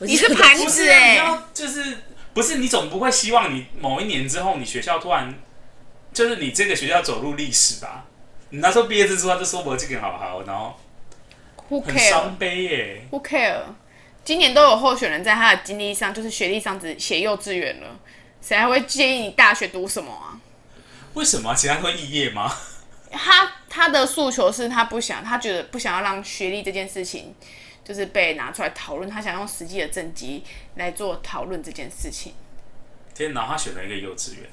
[0.00, 1.98] 你是盘子哎、欸，就是
[2.32, 5.34] 不是你总不会希望你某一年之后你学校突然
[6.14, 8.06] 就是你这个学校走入历史吧？
[8.48, 10.74] 你那时候毕业证书他就说我这个好好，然后。
[11.70, 11.92] Who care?
[11.92, 13.02] 很伤悲耶。
[13.10, 13.62] Who care?
[14.24, 17.98] 今年都有候选人在他的经历上，就是学历上只写幼稚园了，
[18.42, 20.38] 谁还会介意你大学读什么啊？
[21.14, 21.54] 为什么？
[21.54, 22.54] 其他会肄业吗？
[23.10, 27.34] 他他的诉求是他不想，他觉得不想要让学历这件事情
[27.82, 30.44] 就是被拿出来讨论，他想用实际的政绩
[30.74, 32.34] 来做讨论这件事情。
[33.14, 34.50] 天哪，他选了一个幼稚园。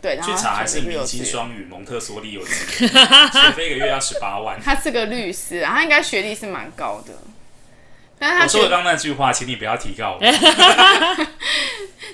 [0.00, 2.88] 对，去查还是明星双语蒙特梭利幼稚园，
[3.32, 4.60] 学费一个月要十八万。
[4.62, 7.12] 他是个律师啊，他应该学历是蛮高的。
[8.18, 10.20] 但是他我说的刚那句话，请你不要提告我。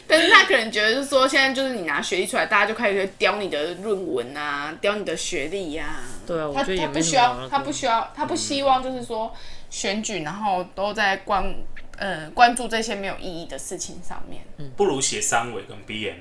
[0.07, 6.26] 但是他可能觉得，就是说，现在就是你拿学历出来，大家就开始雕你的论文啊，雕你的学历呀、啊。
[6.26, 9.33] 对啊，我觉得也他他不需要，他不需要，他不希望，就是说
[9.70, 11.55] 选举，然后都在关
[11.99, 14.43] 呃关注这些没有意义的事情上面。
[14.59, 16.16] 嗯，不如写三围跟 BMI。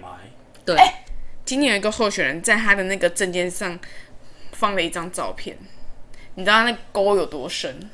[0.66, 0.76] 对。
[0.76, 0.94] 欸
[1.46, 3.78] 今年有一个候选人在他的那个证件上
[4.54, 5.58] 放了一张照片，
[6.36, 7.90] 你知道那沟有多深？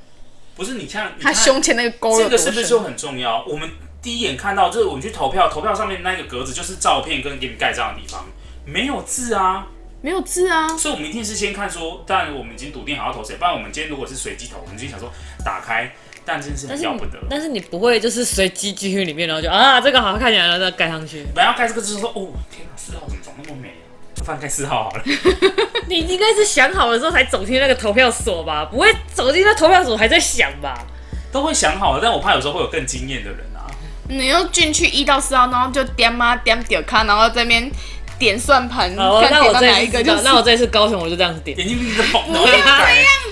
[0.56, 3.45] 不是，你看，他胸前那个沟，这个是不是就很重要？
[3.45, 3.70] 我们
[4.02, 8.26] 第一眼看到，就是我们去投票，投票上面那个格子就是照片跟给你盖章的地方，
[8.66, 9.68] 没有字啊，
[10.02, 15.12] 没有字啊，所以我们一定是先看说，当然我们已经笃定好要投谁，不然我们今天如果是随机投，我们就想说
[15.45, 15.93] 打开，
[16.28, 17.30] 但真是要不得但。
[17.30, 21.25] 但是你不会就是随机进去里面，然后就啊这个好看起来了，再盖上去。
[21.34, 23.88] 本来要盖这个字说，哦天哪，四号怎么长那么美啊？
[24.25, 25.03] 放盖四号好了。
[25.88, 28.65] 你应该是想好了之后才走进那个投票所吧？
[28.65, 30.86] 不会走进那投票所还在想吧？
[31.32, 33.63] 都会想好了，但我怕有时候会有更惊艳的人啊。
[34.09, 37.71] 你要进去一到四号，然后就点嘛点点看，然后在那边
[38.20, 38.93] 点算盘。
[38.97, 41.57] 哦，那我这一个就是，那我这次高雄我就这样子点。
[41.57, 42.65] 眼睛一直放，不要这样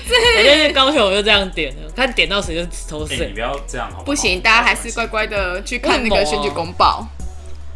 [0.07, 0.13] 子。
[0.37, 3.27] 我这次高雄我就这样点，看点到谁就投谁。
[3.27, 4.03] 你不要这样好不好？
[4.03, 7.07] 不行，大家还是乖乖的去看那个选举公报。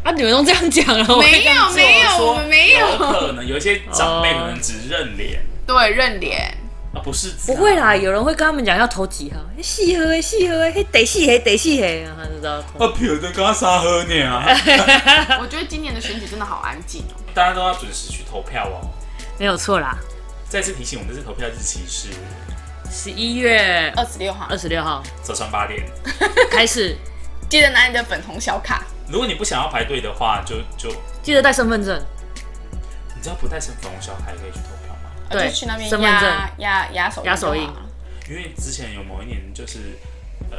[0.03, 2.79] 啊，你们都这样讲了，没有没有，我们没有。
[2.79, 6.55] 有可能有一些长辈可能只认脸，对，认脸。
[6.93, 11.69] 啊，不是，不会啦，有人会跟他们讲要投几号，四盒诶，四盒诶，得四盒，得四
[12.07, 12.53] 号，他知道。
[12.53, 14.43] 啊，票在刚三盒呢啊！
[15.39, 18.89] 我觉得今年的选举真的好安静哦，大家都要准时去投票哦。
[19.37, 19.97] 没有错啦。
[20.49, 22.09] 再次提醒，我们这次投票日期是
[22.91, 25.85] 十一月二十六号，二十六号早上八点
[26.49, 26.97] 开始。
[27.47, 28.83] 记得拿你的粉红小卡。
[29.07, 31.99] 如果你不想要排队的话，就就记得带身份证。
[33.15, 34.78] 你知道不带身粉红小卡也可以去投？
[35.29, 37.69] 对，就去那边压压压手压手印。
[38.29, 39.97] 因为之前有某一年，就是
[40.51, 40.57] 呃，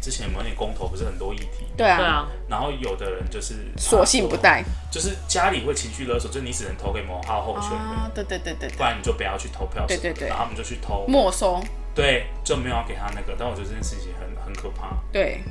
[0.00, 11.62] 之前某一年公投不是很多议题，对啊，然后有的人就是索性不带，就是家里会情绪勒索，就是你只能投给某号候选人，对对对对，不然你就不要去投票，对对对，然后他们就去投没收，
[11.94, 15.42] 对，就没有要给他那个，但我觉得这件事情很很可怕，对，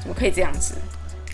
[0.00, 0.76] 怎么可以这样子？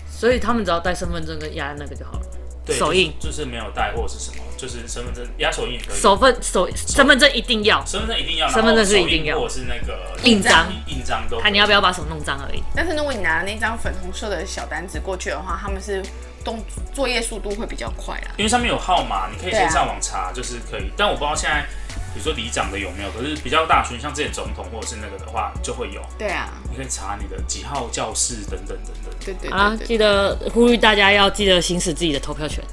[0.09, 2.25] 所以他们只要带身份证跟压那个就好了。
[2.65, 5.95] 对手印就是、就是没有带或者是什么，就是身份证压手印也可以。
[5.97, 11.39] 手份手身份证一定要，身份证一定要，身份证是一定要，或者是那个印章，印章都。
[11.39, 12.63] 看你要不要把手弄脏而已。
[12.75, 16.01] 但是如果你拿那张粉红色的小单子过去的话，他们是
[16.43, 20.91] 动作业速度会比较快啦，因为上面有号码，你可以先上网查，就是可以。
[20.95, 21.65] 但我不知道现在。
[22.13, 23.11] 比如说里长的有没有？
[23.11, 26.01] 可是比较大群，像之前总统或者是那个的话，就会有。
[26.17, 29.13] 对啊，你可以查你的几号教室等等等等。
[29.25, 32.63] 对对，啊，记得呼吁大家要记得行使自己的投票权，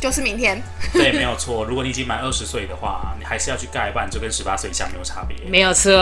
[0.00, 0.62] 就是明天。
[0.92, 1.64] 对，没有错。
[1.64, 5.36] 如果你已经满二十岁的话，你还是要去盖办，就跟十八岁以下没有差别。
[5.48, 5.92] 没有错。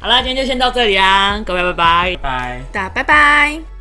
[0.00, 2.16] 好啦，今天就先到这里啦，各位拜拜。
[2.22, 2.60] 拜。
[2.72, 3.73] 大家拜拜。